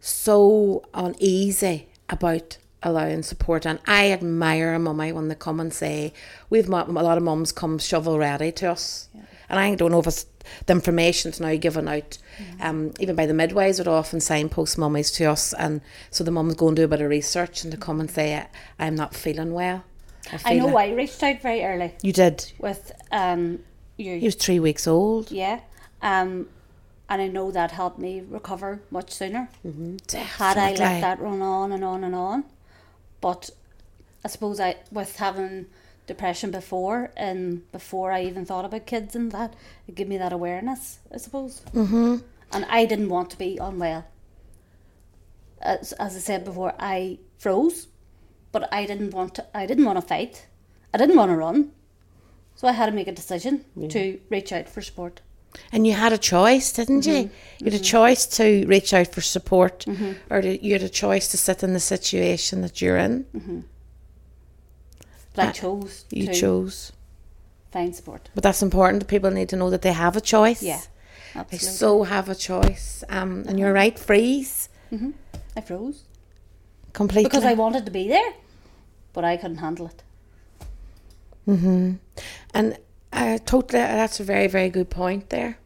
so 0.00 0.84
uneasy 0.92 1.88
about 2.08 2.58
allowing 2.82 3.22
support? 3.22 3.66
And 3.66 3.78
I 3.86 4.10
admire 4.10 4.74
a 4.74 4.78
mummy 4.78 5.12
when 5.12 5.28
they 5.28 5.34
come 5.34 5.60
and 5.60 5.72
say, 5.72 6.12
we've 6.48 6.68
a 6.68 6.84
lot 6.84 7.18
of 7.18 7.22
mums 7.22 7.52
come 7.52 7.78
shovel 7.78 8.18
ready 8.18 8.52
to 8.52 8.70
us. 8.70 9.08
And 9.48 9.58
I 9.58 9.74
don't 9.74 9.90
know 9.90 9.98
if 9.98 10.06
it's 10.06 10.26
the 10.66 10.72
information's 10.72 11.40
now 11.40 11.54
given 11.56 11.88
out, 11.88 12.18
um, 12.60 12.92
even 13.00 13.16
by 13.16 13.26
the 13.26 13.34
midwives 13.34 13.78
would 13.78 13.88
often 13.88 14.20
signpost 14.20 14.78
mummies 14.78 15.10
to 15.12 15.24
us. 15.24 15.52
And 15.54 15.80
so 16.10 16.24
the 16.24 16.30
mums 16.30 16.54
go 16.54 16.68
and 16.68 16.76
do 16.76 16.84
a 16.84 16.88
bit 16.88 17.00
of 17.00 17.10
research 17.10 17.62
and 17.62 17.72
to 17.72 17.78
come 17.78 18.00
and 18.00 18.10
say, 18.10 18.46
I'm 18.78 18.94
not 18.94 19.14
feeling 19.14 19.52
well. 19.52 19.84
I 20.32 20.36
feel 20.36 20.68
know 20.68 20.78
it." 20.78 20.82
I 20.82 20.92
reached 20.92 21.22
out 21.22 21.40
very 21.40 21.64
early 21.64 21.94
You 22.02 22.12
did. 22.12 22.52
with 22.58 22.92
um 23.10 23.60
you. 23.96 24.18
He 24.18 24.26
was 24.26 24.34
three 24.34 24.60
weeks 24.60 24.86
old. 24.86 25.30
Yeah. 25.30 25.60
Um, 26.02 26.48
and 27.08 27.20
I 27.20 27.26
know 27.26 27.50
that 27.50 27.72
helped 27.72 27.98
me 27.98 28.22
recover 28.28 28.80
much 28.90 29.10
sooner. 29.10 29.48
Definitely. 29.64 30.20
Had 30.20 30.56
I 30.56 30.70
let 30.70 31.00
that 31.00 31.20
run 31.20 31.42
on 31.42 31.72
and 31.72 31.84
on 31.84 32.04
and 32.04 32.14
on. 32.14 32.44
But 33.20 33.50
I 34.24 34.28
suppose 34.28 34.60
I, 34.60 34.76
with 34.90 35.16
having 35.16 35.66
depression 36.06 36.50
before 36.50 37.10
and 37.16 37.70
before 37.72 38.12
I 38.12 38.24
even 38.24 38.44
thought 38.44 38.64
about 38.64 38.86
kids 38.86 39.14
and 39.14 39.30
that, 39.32 39.54
it 39.86 39.94
gave 39.94 40.08
me 40.08 40.18
that 40.18 40.32
awareness, 40.32 40.98
I 41.12 41.18
suppose. 41.18 41.62
Mm-hmm. 41.74 42.16
And 42.52 42.64
I 42.68 42.84
didn't 42.84 43.08
want 43.08 43.30
to 43.30 43.38
be 43.38 43.58
unwell. 43.58 44.06
As, 45.60 45.92
as 45.92 46.16
I 46.16 46.18
said 46.18 46.44
before, 46.44 46.74
I 46.78 47.18
froze, 47.38 47.86
but 48.50 48.72
I 48.72 48.86
didn't 48.86 49.10
want 49.10 49.34
to, 49.36 49.46
I 49.54 49.66
didn't 49.66 49.84
want 49.84 50.00
to 50.00 50.06
fight. 50.06 50.46
I 50.92 50.98
didn't 50.98 51.16
want 51.16 51.30
to 51.30 51.36
run. 51.36 51.70
So 52.56 52.66
I 52.66 52.72
had 52.72 52.86
to 52.86 52.92
make 52.92 53.06
a 53.08 53.12
decision 53.12 53.64
to 53.88 54.20
reach 54.28 54.52
out 54.52 54.68
for 54.68 54.82
support. 54.82 55.20
And 55.72 55.86
you 55.86 55.92
had 55.94 56.12
a 56.12 56.18
choice, 56.18 56.72
didn't 56.72 57.06
you? 57.06 57.12
Mm-hmm. 57.24 57.64
You 57.64 57.70
had 57.70 57.80
a 57.80 57.84
choice 57.84 58.26
to 58.38 58.64
reach 58.66 58.92
out 58.94 59.08
for 59.14 59.20
support, 59.20 59.84
or 60.30 60.40
to, 60.42 60.64
you 60.64 60.72
had 60.72 60.82
a 60.82 60.88
choice 60.88 61.28
to 61.28 61.36
sit 61.36 61.62
in 61.62 61.72
the 61.74 61.80
situation 61.80 62.60
that 62.62 62.80
you're 62.80 62.96
in. 62.98 63.24
But 65.34 65.44
I 65.44 65.48
Uh, 65.48 65.52
chose 65.52 66.04
You 66.10 66.26
chose. 66.34 66.92
find 67.72 67.94
support. 67.94 68.28
But 68.34 68.42
that's 68.42 68.62
important. 68.62 69.06
People 69.06 69.30
need 69.30 69.48
to 69.50 69.56
know 69.56 69.70
that 69.70 69.82
they 69.82 69.92
have 69.92 70.16
a 70.16 70.20
choice. 70.20 70.62
Yeah, 70.62 70.80
They 71.34 71.40
absolutely. 71.40 71.68
so 71.78 72.02
have 72.04 72.28
a 72.28 72.34
choice. 72.34 73.04
Um, 73.08 73.44
and 73.48 73.58
you're 73.58 73.72
right, 73.72 73.96
freeze 73.98 74.68
I 75.56 75.60
froze 75.60 76.02
completely. 76.92 77.28
because 77.30 77.44
I 77.44 77.54
wanted 77.54 77.84
to 77.86 77.92
be 77.92 78.08
there, 78.08 78.32
but 79.12 79.24
I 79.24 79.36
couldn't 79.36 79.58
handle 79.58 79.86
it. 79.86 80.02
Mhm, 81.46 81.98
and 82.54 82.76
uh, 83.12 83.38
totally, 83.44 83.80
that's 83.80 84.20
a 84.20 84.24
very, 84.24 84.46
very 84.46 84.70
good 84.70 84.90
point 84.90 85.30
there. 85.30 85.58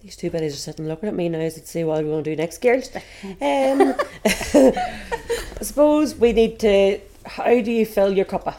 These 0.00 0.16
two 0.16 0.30
buddies 0.30 0.54
are 0.54 0.58
sitting 0.58 0.88
looking 0.88 1.08
at 1.08 1.14
me 1.14 1.28
now 1.28 1.38
as 1.38 1.54
to 1.54 1.66
see 1.66 1.84
what 1.84 2.02
we 2.02 2.10
want 2.10 2.24
to 2.24 2.30
do 2.32 2.36
next, 2.36 2.60
girls. 2.60 2.90
Um, 3.24 3.94
I 4.24 5.64
suppose 5.64 6.14
we 6.16 6.32
need 6.32 6.58
to. 6.60 7.00
How 7.24 7.60
do 7.60 7.70
you 7.70 7.86
fill 7.86 8.12
your 8.12 8.24
cuppa? 8.24 8.56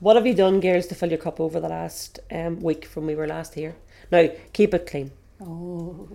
What 0.00 0.16
have 0.16 0.26
you 0.26 0.34
done, 0.34 0.60
girls, 0.60 0.86
to 0.88 0.94
fill 0.94 1.08
your 1.08 1.18
cup 1.18 1.40
over 1.40 1.58
the 1.58 1.68
last 1.68 2.18
um, 2.30 2.60
week 2.60 2.84
from 2.84 3.06
we 3.06 3.14
were 3.14 3.26
last 3.26 3.54
here? 3.54 3.76
Now, 4.10 4.28
keep 4.52 4.74
it 4.74 4.86
clean. 4.86 5.10
Oh, 5.40 6.08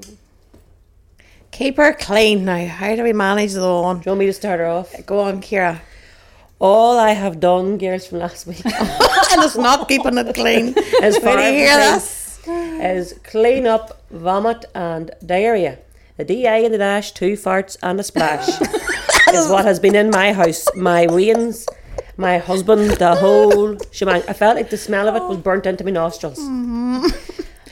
Keep 1.52 1.78
her 1.78 1.94
clean 1.94 2.46
now. 2.46 2.68
How 2.68 2.96
do 2.96 3.04
we 3.04 3.14
manage 3.14 3.54
the 3.54 3.62
lawn? 3.62 3.98
Do 3.98 4.04
you 4.06 4.10
want 4.12 4.20
me 4.20 4.26
to 4.28 4.34
start 4.34 4.60
her 4.60 4.68
off? 4.68 4.94
Go 5.06 5.20
on, 5.20 5.42
Ciara. 5.42 5.82
All 6.60 7.00
I 7.00 7.12
have 7.12 7.40
done, 7.40 7.78
girls, 7.78 8.06
from 8.08 8.20
last 8.20 8.46
week 8.46 8.66
and 8.66 9.44
it's 9.44 9.56
not 9.56 9.88
keeping 9.88 10.18
it 10.18 10.36
clean. 10.36 10.76
as 11.02 11.18
far 11.18 11.38
as 11.38 11.54
hear 11.54 11.78
this? 11.78 12.40
is 12.48 13.20
clean 13.24 13.66
up, 13.68 14.02
vomit, 14.12 14.66
and 14.76 15.12
diarrhea. 15.26 15.78
A 16.18 16.26
DI 16.26 16.58
and 16.66 16.76
a 16.76 16.78
dash, 16.78 17.12
two 17.14 17.34
farts, 17.34 17.78
and 17.82 17.98
a 18.00 18.04
splash 18.04 18.48
is 19.34 19.50
what 19.50 19.64
has 19.64 19.80
been 19.80 19.96
in 19.96 20.10
my 20.10 20.34
house. 20.34 20.68
My 20.76 21.08
wains, 21.08 21.66
my 22.18 22.38
husband, 22.40 22.92
the 22.92 23.16
whole 23.16 23.78
shebang. 23.92 24.24
I 24.28 24.34
felt 24.34 24.58
like 24.58 24.70
the 24.70 24.78
smell 24.78 25.08
of 25.08 25.16
it 25.16 25.24
was 25.24 25.38
burnt 25.38 25.66
into 25.66 25.86
my 25.86 25.92
nostrils. 25.92 26.40
Mm-hmm. 26.40 27.08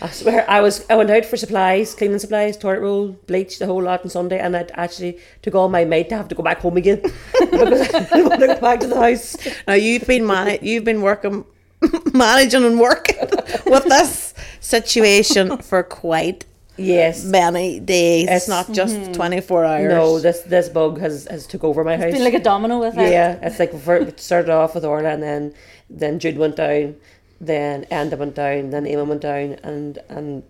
I 0.01 0.09
swear, 0.09 0.45
I 0.49 0.61
was. 0.61 0.85
I 0.89 0.95
went 0.95 1.09
out 1.09 1.25
for 1.25 1.37
supplies, 1.37 1.95
cleaning 1.95 2.19
supplies, 2.19 2.55
toilet 2.57 2.81
roll, 2.81 3.07
bleach, 3.27 3.57
the 3.59 3.65
whole 3.65 3.81
lot 3.81 4.03
on 4.03 4.09
Sunday, 4.09 4.37
and 4.39 4.55
it 4.55 4.69
actually 4.75 5.17
took 5.41 5.55
all 5.55 5.69
my 5.69 5.85
might 5.85 6.09
to 6.09 6.17
have 6.17 6.27
to 6.27 6.35
go 6.35 6.43
back 6.43 6.59
home 6.61 6.77
again 6.77 7.01
because 7.39 7.93
I 7.93 7.99
didn't 8.03 8.29
want 8.29 8.41
to 8.41 8.47
go 8.47 8.59
back 8.61 8.79
to 8.81 8.87
the 8.87 8.95
house. 8.99 9.35
Now 9.67 9.73
you've 9.73 10.05
been 10.05 10.25
man- 10.27 10.59
you've 10.61 10.83
been 10.83 11.01
working, 11.01 11.45
managing 12.13 12.63
and 12.63 12.79
working 12.79 13.17
with 13.65 13.85
this 13.85 14.33
situation 14.59 15.57
for 15.57 15.81
quite 15.83 16.45
Yes. 16.79 17.23
many 17.25 17.79
days. 17.79 18.25
It's- 18.25 18.41
It's 18.43 18.47
not 18.47 18.71
just 18.71 18.95
mm-hmm. 18.95 19.13
twenty 19.13 19.41
four 19.41 19.65
hours. 19.65 19.89
No, 19.89 20.19
this 20.19 20.41
this 20.41 20.69
bug 20.69 20.99
has, 20.99 21.25
has 21.27 21.47
took 21.47 21.63
over 21.63 21.83
my 21.83 21.97
house. 21.97 22.05
It's 22.09 22.15
been 22.17 22.23
like 22.23 22.35
a 22.35 22.43
domino 22.43 22.83
effect. 22.83 23.09
yeah, 23.11 23.39
it's 23.41 23.57
like 23.57 23.73
for, 23.79 23.95
it 23.95 24.19
started 24.19 24.51
off 24.51 24.75
with 24.75 24.85
Orla, 24.85 25.09
and 25.09 25.23
then 25.23 25.53
then 25.89 26.19
Jude 26.19 26.37
went 26.37 26.55
down, 26.57 26.95
then 27.39 27.85
Enda 27.91 28.17
went 28.17 28.35
down, 28.35 28.69
then 28.71 28.87
Emma 28.87 29.03
went 29.03 29.21
down, 29.21 29.57
and 29.63 29.99
and 30.09 30.43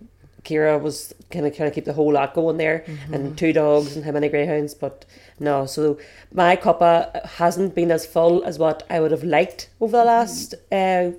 Ciara 0.44 0.78
was 0.78 1.14
kind 1.30 1.46
of 1.46 1.56
kind 1.56 1.68
of 1.68 1.74
keep 1.74 1.86
the 1.86 1.94
whole 1.94 2.14
lot 2.14 2.34
going 2.34 2.58
there, 2.58 2.86
and 3.12 3.38
two 3.38 3.52
dogs 3.54 3.96
and 3.96 4.06
how 4.06 4.12
many 4.12 4.30
greyhounds, 4.30 4.74
but 4.74 5.06
no. 5.40 5.66
So 5.66 5.98
my 6.34 6.56
cuppa 6.56 7.26
hasn't 7.26 7.76
been 7.76 7.92
as 7.92 8.06
full 8.06 8.44
as 8.44 8.58
what 8.58 8.84
I 8.90 9.00
would 9.00 9.12
have 9.12 9.24
liked 9.24 9.70
over 9.82 9.98
the 9.98 10.06
last 10.06 10.54
uh, 10.72 11.12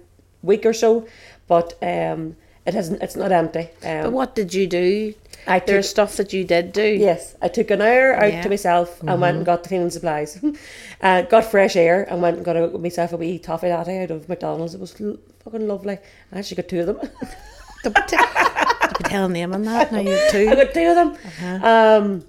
week 0.43 0.65
or 0.65 0.73
so, 0.73 1.07
but 1.47 1.75
um, 1.83 2.37
it 2.65 2.75
hasn't. 2.75 3.03
It's 3.03 3.17
not 3.17 3.33
empty. 3.33 3.69
Um, 3.85 4.03
But 4.05 4.13
what 4.13 4.35
did 4.35 4.55
you 4.55 4.67
do? 4.67 5.15
I 5.47 5.61
There's 5.61 5.89
stuff 5.89 6.17
that 6.17 6.33
you 6.33 6.45
did 6.45 6.73
do. 6.73 6.83
Yes, 6.87 7.35
I 7.41 7.49
took 7.49 7.71
an 7.71 7.81
hour 7.81 8.15
out 8.15 8.33
Yeah. 8.33 8.43
to 8.43 8.49
myself 8.49 9.01
and 9.03 9.21
went 9.21 9.37
and 9.39 9.47
got 9.47 9.63
the 9.63 9.69
cleaning 9.71 9.91
supplies. 9.91 10.39
uh, 11.03 11.23
got 11.23 11.45
fresh 11.45 11.77
air 11.77 12.03
and 12.11 12.21
went 12.21 12.37
and 12.37 12.45
got 12.45 12.57
a, 12.57 12.69
myself 12.79 13.13
a 13.13 13.17
wee 13.17 13.39
toffee 13.39 13.69
latte 13.71 14.03
out 14.03 14.11
of 14.11 14.29
McDonald's. 14.29 14.75
It 14.75 14.81
was 14.81 15.01
l- 15.01 15.17
fucking 15.45 15.67
lovely. 15.67 15.99
I 16.33 16.39
actually 16.39 16.57
got 16.57 16.69
two 16.69 16.81
of 16.81 16.87
them. 16.87 17.01
Don't 17.85 17.95
be, 17.95 18.03
t- 18.09 18.17
don't 18.17 18.99
be 18.99 19.05
telling 19.05 19.33
them 19.33 19.55
on 19.55 19.63
that. 19.63 19.93
Now 19.93 20.01
you 20.01 20.15
I 20.27 20.29
too. 20.31 20.47
got 20.55 20.75
two 20.75 20.87
of 20.89 20.97
them. 20.97 21.65
Um, 21.65 22.25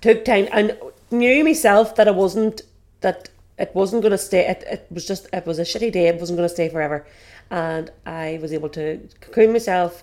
took 0.00 0.24
time 0.24 0.48
and 0.52 0.76
knew 1.10 1.44
myself 1.44 1.94
that 1.96 2.08
I 2.08 2.10
wasn't 2.10 2.60
that 3.00 3.28
it 3.58 3.70
wasn't 3.74 4.02
going 4.02 4.10
to 4.12 4.18
stay. 4.18 4.46
It, 4.48 4.64
it 4.70 4.86
was 4.90 5.06
just 5.06 5.28
it 5.32 5.46
was 5.46 5.58
a 5.58 5.62
shitty 5.62 5.92
day. 5.92 6.08
It 6.08 6.18
wasn't 6.20 6.36
going 6.38 6.48
to 6.48 6.54
stay 6.54 6.68
forever, 6.68 7.06
and 7.50 7.90
I 8.04 8.38
was 8.42 8.52
able 8.52 8.68
to 8.70 9.00
cocoon 9.20 9.52
myself, 9.52 10.02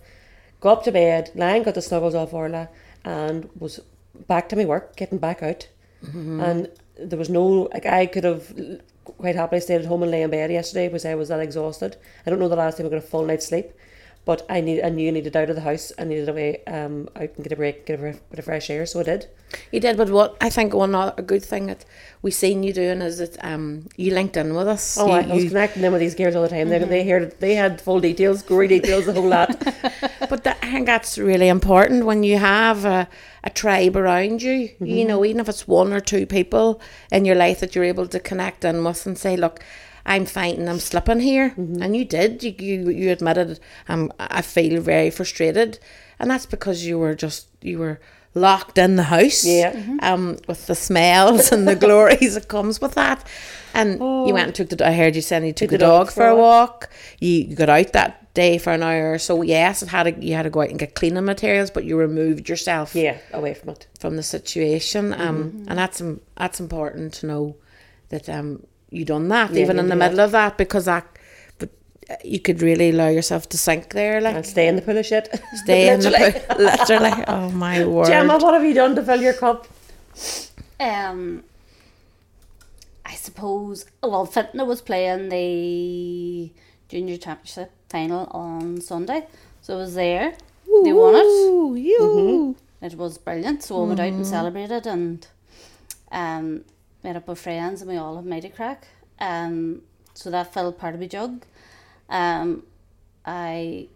go 0.61 0.69
up 0.69 0.83
to 0.85 0.91
bed, 0.91 1.31
lying 1.35 1.63
got 1.63 1.75
the 1.75 1.81
snuggles 1.81 2.15
off 2.15 2.33
Orla, 2.33 2.69
and 3.03 3.49
was 3.59 3.81
back 4.27 4.47
to 4.49 4.55
my 4.55 4.65
work, 4.65 4.95
getting 4.95 5.17
back 5.17 5.43
out, 5.43 5.67
mm-hmm. 6.05 6.39
and 6.39 6.69
there 6.97 7.19
was 7.19 7.29
no 7.29 7.69
like 7.73 7.85
I 7.85 8.05
could 8.05 8.23
have 8.23 8.53
quite 9.03 9.35
happily 9.35 9.59
stayed 9.61 9.81
at 9.81 9.85
home 9.85 10.03
and 10.03 10.11
lay 10.11 10.21
in 10.21 10.29
bed 10.29 10.51
yesterday 10.51 10.87
because 10.87 11.05
I 11.05 11.15
was 11.15 11.29
that 11.29 11.39
exhausted. 11.39 11.97
I 12.25 12.29
don't 12.29 12.39
know 12.39 12.47
the 12.47 12.55
last 12.55 12.77
time 12.77 12.85
I 12.85 12.89
got 12.89 12.97
a 12.97 13.01
full 13.01 13.25
night's 13.25 13.47
sleep. 13.47 13.71
But 14.23 14.45
I 14.49 14.61
need 14.61 14.83
I 14.83 14.89
knew 14.89 15.07
I 15.07 15.11
needed 15.11 15.35
out 15.35 15.49
of 15.49 15.55
the 15.55 15.61
house. 15.63 15.91
I 15.97 16.03
needed 16.03 16.29
away 16.29 16.61
um 16.67 17.09
out 17.15 17.31
and 17.35 17.43
get 17.43 17.51
a 17.51 17.55
break, 17.55 17.85
get 17.87 17.99
a 17.99 18.03
bit 18.29 18.39
of 18.39 18.45
fresh 18.45 18.69
air. 18.69 18.85
So 18.85 18.99
I 18.99 19.03
did. 19.03 19.27
You 19.71 19.79
did, 19.79 19.97
but 19.97 20.09
what 20.09 20.37
I 20.39 20.49
think 20.49 20.73
one 20.73 20.93
other 20.95 21.21
good 21.23 21.43
thing 21.43 21.65
that 21.65 21.83
we 22.21 22.31
seen 22.31 22.61
you 22.63 22.71
doing 22.71 23.01
is 23.01 23.17
that 23.17 23.43
um 23.43 23.87
you 23.97 24.13
linked 24.13 24.37
in 24.37 24.53
with 24.53 24.67
us. 24.67 24.97
Oh, 24.99 25.07
you, 25.07 25.13
I, 25.13 25.21
I 25.21 25.33
was 25.33 25.43
you- 25.43 25.49
connecting 25.49 25.81
them 25.81 25.91
with 25.91 26.01
these 26.01 26.13
girls 26.15 26.35
all 26.35 26.43
the 26.43 26.49
time. 26.49 26.69
They 26.69 26.79
they 26.79 27.07
heard 27.07 27.39
they 27.39 27.55
had 27.55 27.81
full 27.81 27.99
details, 27.99 28.43
gory 28.43 28.67
details, 28.67 29.07
the 29.07 29.13
whole 29.13 29.27
lot. 29.27 29.49
but 30.29 30.43
that, 30.43 30.59
I 30.61 30.71
think 30.71 30.85
that's 30.85 31.17
really 31.17 31.47
important 31.47 32.05
when 32.05 32.21
you 32.23 32.37
have 32.37 32.85
a, 32.85 33.09
a 33.43 33.49
tribe 33.49 33.97
around 33.97 34.43
you. 34.43 34.69
You 34.79 35.03
know, 35.05 35.25
even 35.25 35.41
if 35.41 35.49
it's 35.49 35.67
one 35.67 35.91
or 35.93 35.99
two 35.99 36.27
people 36.27 36.79
in 37.11 37.25
your 37.25 37.35
life 37.35 37.59
that 37.61 37.73
you're 37.73 37.83
able 37.83 38.07
to 38.07 38.19
connect 38.19 38.63
in 38.63 38.83
with 38.83 39.05
and 39.07 39.17
say, 39.17 39.35
"Look, 39.35 39.61
I'm 40.05 40.25
fighting, 40.25 40.67
I'm 40.67 40.79
slipping 40.79 41.19
here," 41.19 41.53
and 41.57 41.95
you 41.95 42.05
did. 42.05 42.43
You 42.43 42.53
you, 42.59 42.89
you 42.89 43.11
admitted, 43.11 43.59
um, 43.89 44.11
I 44.19 44.41
feel 44.41 44.81
very 44.81 45.09
frustrated, 45.09 45.79
and 46.19 46.29
that's 46.31 46.45
because 46.45 46.85
you 46.85 46.97
were 46.99 47.15
just 47.15 47.47
you 47.61 47.79
were 47.79 47.99
locked 48.33 48.77
in 48.77 48.95
the 48.95 49.03
house. 49.03 49.43
Yeah. 49.45 49.75
Um, 50.01 50.37
with 50.47 50.67
the 50.67 50.75
smells 50.75 51.51
and 51.51 51.67
the 51.67 51.75
glories 51.75 52.35
that 52.35 52.47
comes 52.47 52.79
with 52.81 52.93
that. 52.95 53.27
And 53.73 53.99
you 53.99 54.33
went 54.33 54.47
and 54.47 54.55
took 54.55 54.69
the. 54.69 54.87
I 54.87 54.93
heard 54.93 55.15
you 55.15 55.21
saying 55.21 55.45
you 55.45 55.53
took 55.53 55.69
Took 55.69 55.71
the 55.71 55.77
the 55.77 55.85
dog 55.85 56.07
dog 56.07 56.07
for 56.07 56.13
for 56.13 56.27
a 56.27 56.33
a 56.33 56.37
walk. 56.37 56.89
You, 57.19 57.29
you 57.29 57.55
got 57.55 57.69
out 57.69 57.93
that 57.93 58.33
day 58.33 58.57
for 58.57 58.71
an 58.73 58.83
hour. 58.83 59.17
So 59.17 59.41
yes, 59.41 59.81
it 59.83 59.89
had 59.89 60.03
to, 60.03 60.25
you 60.25 60.33
had 60.35 60.43
to 60.43 60.49
go 60.49 60.61
out 60.61 60.69
and 60.69 60.79
get 60.79 60.95
cleaning 60.95 61.23
materials, 61.25 61.71
but 61.71 61.83
you 61.85 61.97
removed 61.97 62.49
yourself 62.49 62.95
Yeah, 62.95 63.17
away 63.33 63.53
from 63.53 63.69
it. 63.69 63.87
from 63.99 64.15
the 64.17 64.23
situation. 64.23 65.13
Um, 65.13 65.65
and 65.67 65.77
that's 65.77 66.01
im- 66.01 66.21
that's 66.37 66.59
important 66.59 67.13
to 67.15 67.27
know 67.27 67.55
that 68.09 68.27
um 68.29 68.63
you 68.91 69.03
done 69.05 69.27
that 69.29 69.51
Yeah, 69.51 69.61
even 69.63 69.79
in 69.79 69.87
the 69.89 69.95
middle 69.95 70.17
that. 70.17 70.25
of 70.25 70.31
that 70.33 70.57
because 70.57 70.85
that. 70.85 71.07
But 71.57 71.69
uh, 72.09 72.15
you 72.23 72.39
could 72.39 72.61
really 72.61 72.89
allow 72.91 73.07
yourself 73.07 73.49
to 73.49 73.57
sink 73.57 73.93
there, 73.93 74.21
like 74.21 74.35
And 74.35 74.45
stay 74.45 74.67
in 74.67 74.75
the 74.75 74.81
pool 74.83 74.97
of 74.97 75.05
shit. 75.05 75.27
stay 75.63 75.89
in 75.93 75.99
the 76.01 76.09
Literally. 76.11 76.31
pool, 76.39 76.57
literally. 76.65 77.23
Oh 77.27 77.49
my 77.51 77.83
word! 77.93 78.07
Gemma, 78.07 78.37
what 78.37 78.53
have 78.53 78.63
you 78.65 78.73
done 78.75 78.95
to 78.95 79.03
fill 79.03 79.21
your 79.21 79.33
cup? 79.33 79.67
Um, 80.79 81.43
I 83.05 83.13
suppose. 83.15 83.85
Well, 84.03 84.27
Fintona 84.27 84.65
was 84.65 84.81
playing 84.81 85.29
the 85.29 86.51
junior 86.89 87.17
championship 87.17 87.71
final 87.89 88.25
on 88.31 88.81
Sunday, 88.81 89.25
so 89.61 89.75
I 89.75 89.77
was 89.77 89.95
there. 89.95 90.33
They 90.83 90.93
won 90.93 91.15
it. 91.15 91.25
Ooh, 91.25 91.75
you. 91.75 92.55
It 92.81 92.95
was 92.95 93.17
brilliant. 93.17 93.61
So 93.63 93.83
I 93.83 93.87
went 93.87 93.99
out 93.99 94.07
and 94.13 94.25
celebrated 94.25 94.87
and 94.87 95.27
um, 96.11 96.63
met 97.03 97.15
up 97.15 97.27
with 97.27 97.39
friends, 97.39 97.81
and 97.81 97.89
we 97.89 97.97
all 97.97 98.15
have 98.15 98.25
made 98.25 98.45
a 98.45 98.49
crack. 98.49 98.87
Um, 99.19 99.81
so 100.13 100.29
that 100.29 100.53
filled 100.53 100.77
part 100.77 100.93
of 100.93 100.99
my 100.99 101.07
jug. 101.07 101.43
Um, 102.09 102.63
I 103.25 103.87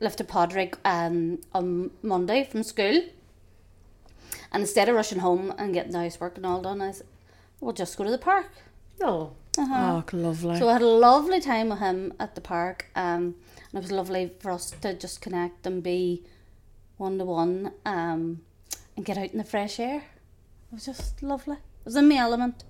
left 0.00 0.20
a 0.20 0.24
Padraig 0.24 0.76
um, 0.84 1.40
on 1.52 1.90
Monday 2.02 2.44
from 2.44 2.62
school. 2.62 3.02
And 4.52 4.62
instead 4.62 4.88
of 4.88 4.94
rushing 4.94 5.18
home 5.18 5.54
and 5.58 5.74
getting 5.74 5.92
the 5.92 5.98
housework 5.98 6.36
and 6.36 6.46
all 6.46 6.62
done, 6.62 6.80
I 6.80 6.92
said, 6.92 7.06
we'll 7.60 7.72
just 7.72 7.96
go 7.96 8.04
to 8.04 8.10
the 8.10 8.18
park. 8.18 8.50
No. 9.00 9.34
Uh-huh. 9.58 10.02
Oh, 10.12 10.16
lovely. 10.16 10.58
So 10.58 10.68
I 10.68 10.74
had 10.74 10.82
a 10.82 10.86
lovely 10.86 11.40
time 11.40 11.70
with 11.70 11.78
him 11.78 12.12
at 12.20 12.34
the 12.34 12.40
park, 12.40 12.86
um, 12.94 13.34
and 13.70 13.74
it 13.74 13.80
was 13.80 13.92
lovely 13.92 14.32
for 14.38 14.50
us 14.50 14.70
to 14.82 14.94
just 14.94 15.20
connect 15.20 15.66
and 15.66 15.82
be 15.82 16.22
one 16.98 17.18
to 17.18 17.24
one, 17.24 17.72
um, 17.84 18.42
and 18.96 19.04
get 19.04 19.16
out 19.16 19.30
in 19.30 19.38
the 19.38 19.44
fresh 19.44 19.80
air. 19.80 19.98
It 19.98 20.74
was 20.74 20.86
just 20.86 21.22
lovely. 21.22 21.56
Was 21.86 21.96
in 21.96 22.08
my 22.08 22.16
element. 22.16 22.64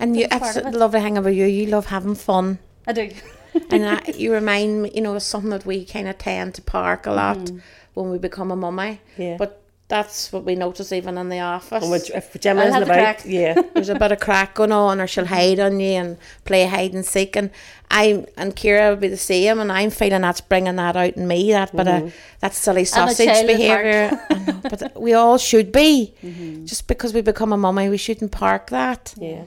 and 0.00 0.16
you, 0.16 0.28
that's 0.28 0.40
that's 0.40 0.52
part 0.54 0.56
of 0.56 0.72
the 0.72 0.78
it. 0.78 0.80
lovely 0.80 1.00
thing 1.00 1.18
about 1.18 1.34
you. 1.34 1.44
You 1.44 1.66
love 1.66 1.86
having 1.86 2.14
fun. 2.14 2.58
I 2.86 2.92
do. 2.92 3.10
and 3.70 3.84
that, 3.84 4.18
you 4.18 4.32
remind 4.32 4.84
me, 4.84 4.92
you 4.94 5.02
know, 5.02 5.14
it's 5.16 5.24
something 5.24 5.50
that 5.50 5.66
we 5.66 5.84
kind 5.84 6.08
of 6.08 6.16
tend 6.16 6.54
to 6.54 6.62
park 6.62 7.06
a 7.06 7.12
lot 7.12 7.38
mm. 7.38 7.60
when 7.94 8.10
we 8.10 8.18
become 8.18 8.50
a 8.50 8.56
mummy. 8.56 9.00
Yeah. 9.18 9.36
But 9.36 9.62
that's 9.88 10.32
what 10.32 10.44
we 10.44 10.56
notice 10.56 10.90
even 10.92 11.16
in 11.16 11.28
the 11.28 11.38
office. 11.40 11.82
And 11.82 11.90
when, 11.90 12.00
if 12.14 12.40
Gemma 12.40 12.62
I'll 12.62 12.68
isn't 12.68 12.80
the 12.80 12.86
about, 12.86 12.94
crack. 12.96 13.22
yeah. 13.24 13.62
There's 13.74 13.88
a 13.88 13.94
bit 13.94 14.10
of 14.12 14.18
crack 14.18 14.54
going 14.54 14.72
on, 14.72 15.00
or 15.00 15.06
she'll 15.06 15.26
hide 15.26 15.60
on 15.60 15.78
you 15.78 15.92
and 15.92 16.18
play 16.44 16.66
hide 16.66 16.92
and 16.92 17.04
seek. 17.04 17.36
And 17.36 17.50
I 17.90 18.26
and 18.36 18.56
Ciara 18.56 18.90
will 18.90 18.96
be 18.96 19.08
the 19.08 19.16
same, 19.16 19.60
and 19.60 19.70
I'm 19.70 19.90
feeling 19.90 20.22
that's 20.22 20.40
bringing 20.40 20.76
that 20.76 20.96
out 20.96 21.16
in 21.16 21.28
me. 21.28 21.52
That 21.52 21.74
bit 21.74 21.86
of 21.86 22.14
that 22.40 22.54
silly 22.54 22.84
sausage 22.84 23.46
behaviour. 23.46 24.18
Know, 24.46 24.60
but 24.62 25.00
we 25.00 25.12
all 25.12 25.38
should 25.38 25.72
be. 25.72 26.14
Just 26.64 26.86
because 26.86 27.12
we 27.12 27.20
become 27.20 27.52
a 27.52 27.56
mummy, 27.56 27.88
we 27.88 27.96
shouldn't 27.96 28.30
park 28.32 28.70
that. 28.70 29.12
Yeah. 29.16 29.44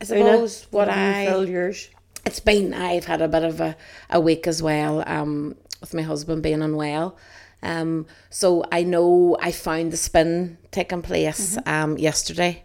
I 0.00 0.14
Una, 0.14 0.32
suppose 0.32 0.66
what 0.70 0.88
I 0.88 1.26
filled 1.26 1.48
yours? 1.48 1.88
it's 2.24 2.40
been 2.40 2.72
I've 2.74 3.04
had 3.04 3.20
a 3.22 3.28
bit 3.28 3.44
of 3.44 3.60
a, 3.60 3.76
a 4.10 4.20
week 4.20 4.46
as 4.46 4.62
well 4.62 5.02
um, 5.08 5.54
with 5.80 5.92
my 5.94 6.02
husband 6.02 6.42
being 6.42 6.62
unwell. 6.62 7.16
Um, 7.62 8.06
so 8.30 8.64
I 8.72 8.82
know 8.82 9.36
I 9.40 9.52
found 9.52 9.92
the 9.92 9.96
spin 9.96 10.58
taking 10.70 11.02
place 11.02 11.56
um, 11.66 11.96
yesterday. 11.98 12.62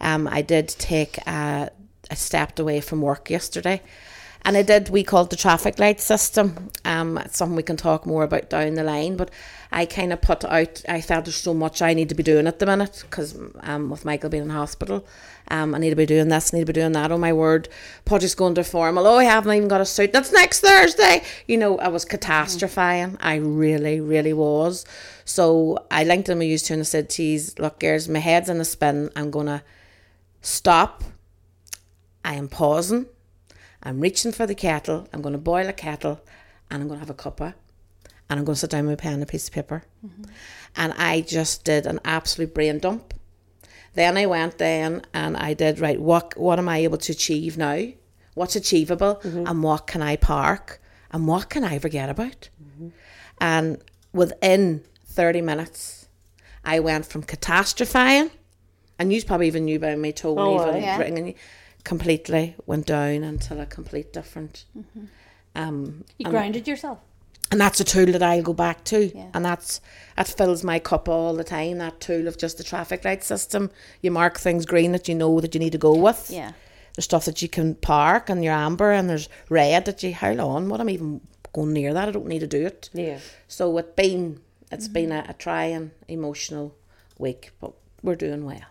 Um, 0.00 0.28
I 0.28 0.42
did 0.42 0.68
take 0.68 1.18
a, 1.26 1.70
I 2.10 2.14
stepped 2.14 2.60
away 2.60 2.80
from 2.80 3.00
work 3.02 3.30
yesterday. 3.30 3.82
And 4.42 4.56
I 4.56 4.62
did, 4.62 4.90
we 4.90 5.02
called 5.02 5.30
the 5.30 5.36
traffic 5.36 5.78
light 5.78 6.00
system. 6.00 6.70
Um, 6.84 7.18
it's 7.18 7.36
something 7.36 7.56
we 7.56 7.62
can 7.62 7.76
talk 7.76 8.06
more 8.06 8.22
about 8.22 8.50
down 8.50 8.74
the 8.74 8.84
line. 8.84 9.16
But 9.16 9.30
I 9.72 9.86
kind 9.86 10.12
of 10.12 10.20
put 10.20 10.44
out, 10.44 10.82
I 10.88 11.00
felt 11.00 11.24
there's 11.24 11.36
so 11.36 11.52
much 11.52 11.82
I 11.82 11.94
need 11.94 12.08
to 12.10 12.14
be 12.14 12.22
doing 12.22 12.46
at 12.46 12.60
the 12.60 12.66
minute 12.66 13.02
because 13.02 13.36
um, 13.60 13.90
with 13.90 14.04
Michael 14.04 14.30
being 14.30 14.44
in 14.44 14.50
hospital, 14.50 15.04
um, 15.48 15.74
I 15.74 15.78
need 15.78 15.90
to 15.90 15.96
be 15.96 16.06
doing 16.06 16.28
this, 16.28 16.52
I 16.52 16.58
need 16.58 16.66
to 16.66 16.72
be 16.72 16.80
doing 16.80 16.92
that. 16.92 17.10
Oh 17.10 17.18
my 17.18 17.32
word, 17.32 17.68
Podgy's 18.04 18.34
going 18.34 18.54
to 18.54 18.64
formal. 18.64 19.06
Oh, 19.06 19.18
I 19.18 19.24
haven't 19.24 19.52
even 19.52 19.68
got 19.68 19.80
a 19.80 19.84
suit. 19.84 20.12
That's 20.12 20.32
next 20.32 20.60
Thursday. 20.60 21.22
You 21.46 21.56
know, 21.56 21.78
I 21.78 21.88
was 21.88 22.04
catastrophizing. 22.04 23.16
I 23.20 23.36
really, 23.36 24.00
really 24.00 24.32
was. 24.32 24.84
So 25.24 25.84
I 25.90 26.04
linked 26.04 26.28
him, 26.28 26.40
I 26.40 26.44
used 26.44 26.66
to, 26.66 26.74
and 26.74 26.80
I 26.80 26.84
said, 26.84 27.10
geez, 27.10 27.58
look, 27.58 27.80
girls, 27.80 28.08
my 28.08 28.20
head's 28.20 28.48
in 28.48 28.60
a 28.60 28.64
spin. 28.64 29.10
I'm 29.16 29.30
going 29.30 29.46
to 29.46 29.62
stop. 30.40 31.02
I 32.24 32.34
am 32.34 32.48
pausing. 32.48 33.06
I'm 33.86 34.00
reaching 34.00 34.32
for 34.32 34.46
the 34.46 34.54
kettle. 34.54 35.06
I'm 35.12 35.22
going 35.22 35.32
to 35.34 35.38
boil 35.38 35.68
a 35.68 35.72
kettle 35.72 36.20
and 36.70 36.82
I'm 36.82 36.88
going 36.88 36.98
to 36.98 37.06
have 37.06 37.10
a 37.10 37.14
cuppa 37.14 37.54
and 38.28 38.40
I'm 38.40 38.44
going 38.44 38.54
to 38.54 38.60
sit 38.60 38.70
down 38.70 38.86
with 38.86 38.94
a 38.94 39.02
pen 39.02 39.14
and 39.14 39.22
a 39.22 39.26
piece 39.26 39.46
of 39.46 39.54
paper. 39.54 39.84
Mm-hmm. 40.04 40.24
And 40.74 40.92
I 40.94 41.20
just 41.20 41.64
did 41.64 41.86
an 41.86 42.00
absolute 42.04 42.52
brain 42.52 42.80
dump. 42.80 43.14
Then 43.94 44.16
I 44.16 44.26
went 44.26 44.58
then 44.58 45.02
and 45.14 45.36
I 45.36 45.54
did, 45.54 45.78
right, 45.78 46.00
what, 46.00 46.36
what 46.36 46.58
am 46.58 46.68
I 46.68 46.78
able 46.78 46.98
to 46.98 47.12
achieve 47.12 47.56
now? 47.56 47.80
What's 48.34 48.56
achievable 48.56 49.20
mm-hmm. 49.22 49.46
and 49.46 49.62
what 49.62 49.86
can 49.86 50.02
I 50.02 50.16
park 50.16 50.82
and 51.12 51.28
what 51.28 51.48
can 51.48 51.62
I 51.62 51.78
forget 51.78 52.10
about? 52.10 52.48
Mm-hmm. 52.60 52.88
And 53.40 53.84
within 54.12 54.82
30 55.06 55.42
minutes, 55.42 56.08
I 56.64 56.80
went 56.80 57.06
from 57.06 57.22
catastrophizing, 57.22 58.32
and 58.98 59.12
you 59.12 59.22
probably 59.22 59.46
even 59.46 59.66
knew 59.66 59.78
by 59.78 59.94
my 59.94 60.10
tone, 60.10 60.36
Oh, 60.38 60.68
even. 60.68 60.82
Yeah. 60.82 60.98
ringing 60.98 61.36
completely 61.86 62.54
went 62.66 62.86
down 62.86 63.22
until 63.24 63.60
a 63.60 63.66
complete 63.66 64.12
different. 64.12 64.64
Um, 65.54 66.04
You 66.18 66.28
grounded 66.28 66.68
yourself. 66.68 66.98
and 67.50 67.60
that's 67.60 67.80
a 67.80 67.84
tool 67.84 68.06
that 68.12 68.22
I'll 68.22 68.42
go 68.42 68.52
back 68.52 68.84
to, 68.84 69.06
Yeah. 69.06 69.30
and 69.32 69.44
that's 69.44 69.80
that 70.16 70.28
fills 70.28 70.62
my 70.64 70.78
cup 70.80 71.08
all 71.08 71.34
the 71.34 71.44
time. 71.44 71.78
That 71.78 72.00
tool 72.00 72.26
of 72.28 72.36
just 72.36 72.58
the 72.58 72.64
traffic 72.64 73.04
light 73.04 73.24
system. 73.24 73.70
You 74.02 74.10
mark 74.10 74.38
things 74.38 74.66
green 74.66 74.92
that 74.92 75.08
you 75.08 75.14
know 75.14 75.40
that 75.40 75.54
you 75.54 75.60
need 75.60 75.72
to 75.72 75.78
go 75.78 75.94
with. 75.96 76.28
Yeah. 76.30 76.52
There's 76.94 77.04
stuff 77.04 77.24
that 77.26 77.40
you 77.42 77.48
can 77.48 77.74
park, 77.76 78.28
and 78.28 78.42
your 78.44 78.54
amber, 78.54 78.90
and 78.90 79.08
there's 79.08 79.28
red 79.48 79.84
that 79.84 80.02
you 80.02 80.12
hold 80.14 80.40
on. 80.40 80.68
What 80.68 80.80
I'm 80.80 80.90
even 80.90 81.20
going 81.52 81.72
near 81.72 81.94
that. 81.94 82.08
I 82.08 82.12
don't 82.12 82.26
need 82.26 82.40
to 82.40 82.46
do 82.58 82.66
it. 82.66 82.90
Yeah. 82.92 83.18
So 83.48 83.78
it's 83.78 83.94
been 83.94 84.40
it's 84.72 84.88
been 84.88 85.12
a, 85.12 85.24
a 85.28 85.32
trying 85.34 85.92
emotional 86.08 86.74
week, 87.18 87.52
but 87.60 87.72
we're 88.02 88.16
doing 88.16 88.44
well. 88.44 88.66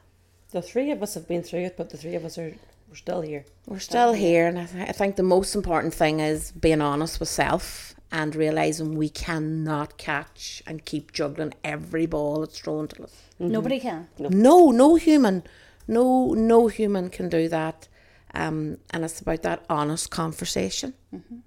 The 0.51 0.61
three 0.61 0.91
of 0.91 1.01
us 1.01 1.13
have 1.15 1.27
been 1.27 1.43
through 1.43 1.65
it, 1.65 1.77
but 1.77 1.89
the 1.89 1.97
three 1.97 2.15
of 2.15 2.25
us 2.25 2.37
are 2.37 2.53
we're 2.89 2.95
still 2.95 3.21
here. 3.21 3.45
We're 3.65 3.79
still 3.79 4.13
here, 4.13 4.47
and 4.47 4.59
I, 4.59 4.65
th- 4.65 4.89
I 4.89 4.91
think 4.91 5.15
the 5.15 5.23
most 5.23 5.55
important 5.55 5.93
thing 5.93 6.19
is 6.19 6.51
being 6.51 6.81
honest 6.81 7.19
with 7.19 7.29
self 7.29 7.95
and 8.11 8.35
realizing 8.35 8.95
we 8.95 9.09
cannot 9.09 9.97
catch 9.97 10.63
and 10.65 10.85
keep 10.85 11.11
juggling 11.11 11.53
every 11.63 12.05
ball 12.05 12.41
that's 12.41 12.59
thrown 12.59 12.87
to 12.89 13.03
us. 13.03 13.11
Mm-hmm. 13.39 13.51
Nobody 13.51 13.79
can. 13.79 14.07
No, 14.19 14.71
no 14.71 14.95
human, 14.95 15.43
no, 15.87 16.33
no 16.33 16.67
human 16.67 17.09
can 17.09 17.29
do 17.29 17.49
that. 17.49 17.87
Um, 18.33 18.77
and 18.91 19.03
it's 19.03 19.19
about 19.21 19.41
that 19.43 19.65
honest 19.69 20.11
conversation. 20.11 20.93
Mm-hmm. 21.13 21.37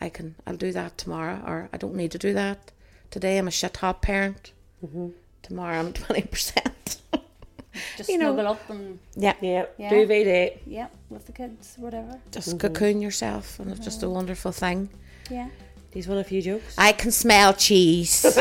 I 0.00 0.08
can, 0.08 0.34
I'll 0.46 0.56
do 0.56 0.72
that 0.72 0.98
tomorrow, 0.98 1.42
or 1.46 1.68
I 1.72 1.76
don't 1.76 1.94
need 1.94 2.10
to 2.12 2.18
do 2.18 2.32
that 2.32 2.72
today. 3.10 3.38
I'm 3.38 3.48
a 3.48 3.52
shit 3.52 3.76
hot 3.76 4.02
parent. 4.02 4.52
Mm-hmm. 4.84 5.08
Tomorrow 5.42 5.78
I'm 5.78 5.92
twenty 5.92 6.22
percent. 6.22 7.00
Just 7.96 8.08
You 8.08 8.18
know. 8.18 8.32
snuggle 8.32 8.52
up 8.52 8.70
and 8.70 8.98
yeah, 9.16 9.34
Yeah. 9.40 9.66
Yeah. 9.78 9.90
Duvet 9.90 10.24
day. 10.24 10.60
yeah, 10.66 10.88
with 11.10 11.26
the 11.26 11.32
kids, 11.32 11.74
whatever. 11.78 12.20
just 12.30 12.48
mm-hmm. 12.48 12.58
cocoon 12.58 13.02
yourself, 13.02 13.58
and 13.60 13.70
it's 13.70 13.80
just 13.80 14.02
a 14.02 14.06
mm-hmm. 14.06 14.14
wonderful 14.14 14.52
thing. 14.52 14.88
Yeah. 15.30 15.48
These 15.92 16.08
one 16.08 16.16
a 16.18 16.24
few 16.24 16.40
jokes. 16.40 16.74
I 16.78 16.92
can 16.92 17.10
smell 17.10 17.52
cheese. 17.52 18.24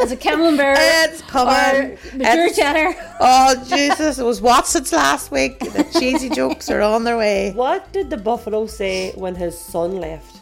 Is 0.00 0.12
it 0.12 0.20
camembert 0.20 0.78
it's 0.80 1.20
or 1.20 1.24
coming. 1.26 1.98
mature 2.14 2.46
It's- 2.46 2.56
cheddar? 2.56 2.94
Oh 3.20 3.54
Jesus! 3.68 4.18
It 4.18 4.24
was 4.24 4.40
Watson's 4.40 4.92
last 4.92 5.30
week. 5.30 5.58
The 5.58 5.84
cheesy 5.98 6.30
jokes 6.30 6.70
are 6.70 6.80
on 6.80 7.04
their 7.04 7.18
way. 7.18 7.52
What 7.52 7.92
did 7.92 8.08
the 8.08 8.16
buffalo 8.16 8.66
say 8.66 9.12
when 9.12 9.34
his 9.34 9.58
son 9.58 10.00
left? 10.00 10.39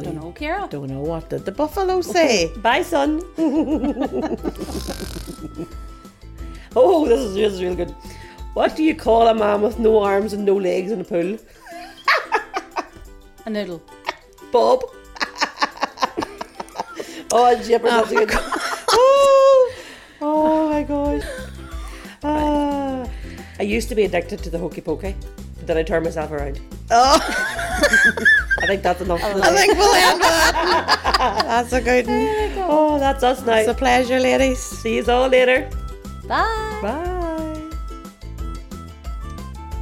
I 0.00 0.02
don't 0.02 0.14
know, 0.14 0.32
Ciara. 0.32 0.66
Don't 0.66 0.88
know 0.88 1.02
what 1.02 1.28
did 1.28 1.44
the 1.44 1.52
buffalo 1.52 2.00
say. 2.00 2.50
Bye, 2.56 2.80
son. 2.82 3.20
oh, 6.74 7.06
this 7.06 7.20
is, 7.20 7.34
this 7.34 7.52
is 7.52 7.60
real 7.60 7.74
good. 7.74 7.90
What 8.54 8.76
do 8.76 8.82
you 8.82 8.94
call 8.94 9.28
a 9.28 9.34
man 9.34 9.60
with 9.60 9.78
no 9.78 9.98
arms 9.98 10.32
and 10.32 10.46
no 10.46 10.56
legs 10.56 10.90
in 10.90 11.02
a 11.02 11.04
pool? 11.04 11.36
A 13.44 13.50
noodle. 13.50 13.82
Bob. 14.50 14.84
oh, 17.30 17.54
jeepers, 17.62 17.90
that's 17.90 18.10
a 18.10 18.14
good. 18.14 18.30
oh, 18.32 19.74
oh 20.22 20.70
my 20.70 20.82
gosh. 20.82 21.24
Ah, 22.24 23.06
I 23.58 23.62
used 23.64 23.90
to 23.90 23.94
be 23.94 24.04
addicted 24.04 24.42
to 24.44 24.50
the 24.50 24.56
hokey 24.56 24.80
pokey, 24.80 25.14
but 25.56 25.66
then 25.66 25.76
I 25.76 25.82
turned 25.82 26.06
myself 26.06 26.30
around. 26.32 26.58
oh, 26.90 28.46
I 28.58 28.66
think 28.66 28.82
that's 28.82 29.00
enough. 29.00 29.20
for 29.20 29.26
I 29.26 29.56
think 29.56 29.74
we'll 29.78 29.94
end 29.94 30.20
that. 30.20 31.42
That's 31.44 31.72
a 31.72 31.80
good 31.80 32.06
one. 32.06 32.66
Oh, 32.68 32.98
that's 32.98 33.22
us 33.22 33.44
now. 33.44 33.56
It's 33.56 33.68
a 33.68 33.74
pleasure, 33.74 34.18
ladies. 34.18 34.58
See 34.58 34.96
you 34.96 35.04
all 35.06 35.28
later. 35.28 35.68
Bye. 36.26 36.78
Bye. 36.80 37.60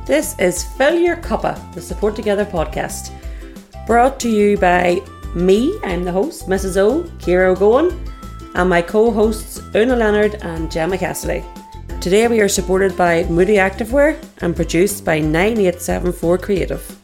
This 0.06 0.36
is 0.38 0.64
Fill 0.76 0.98
Your 0.98 1.16
Cuppa, 1.16 1.54
the 1.74 1.80
Support 1.80 2.16
2gether 2.16 2.50
podcast, 2.50 3.12
brought 3.86 4.18
to 4.20 4.28
you 4.28 4.56
by 4.56 5.00
me, 5.34 5.78
I'm 5.84 6.02
the 6.04 6.12
host, 6.12 6.48
Mrs. 6.48 6.76
O, 6.76 7.04
Ciara 7.18 7.52
O'Gowan, 7.52 7.90
and 8.54 8.70
my 8.70 8.82
co 8.82 9.10
hosts, 9.10 9.60
Una 9.74 9.94
Leonard 9.94 10.36
and 10.42 10.70
Gemma 10.70 10.98
Cassidy. 10.98 11.44
Today 12.00 12.26
we 12.26 12.40
are 12.40 12.48
supported 12.48 12.96
by 12.96 13.24
Moody 13.24 13.54
Activewear 13.56 14.18
and 14.38 14.56
produced 14.56 15.04
by 15.04 15.20
9874 15.20 16.38
Creative. 16.38 16.97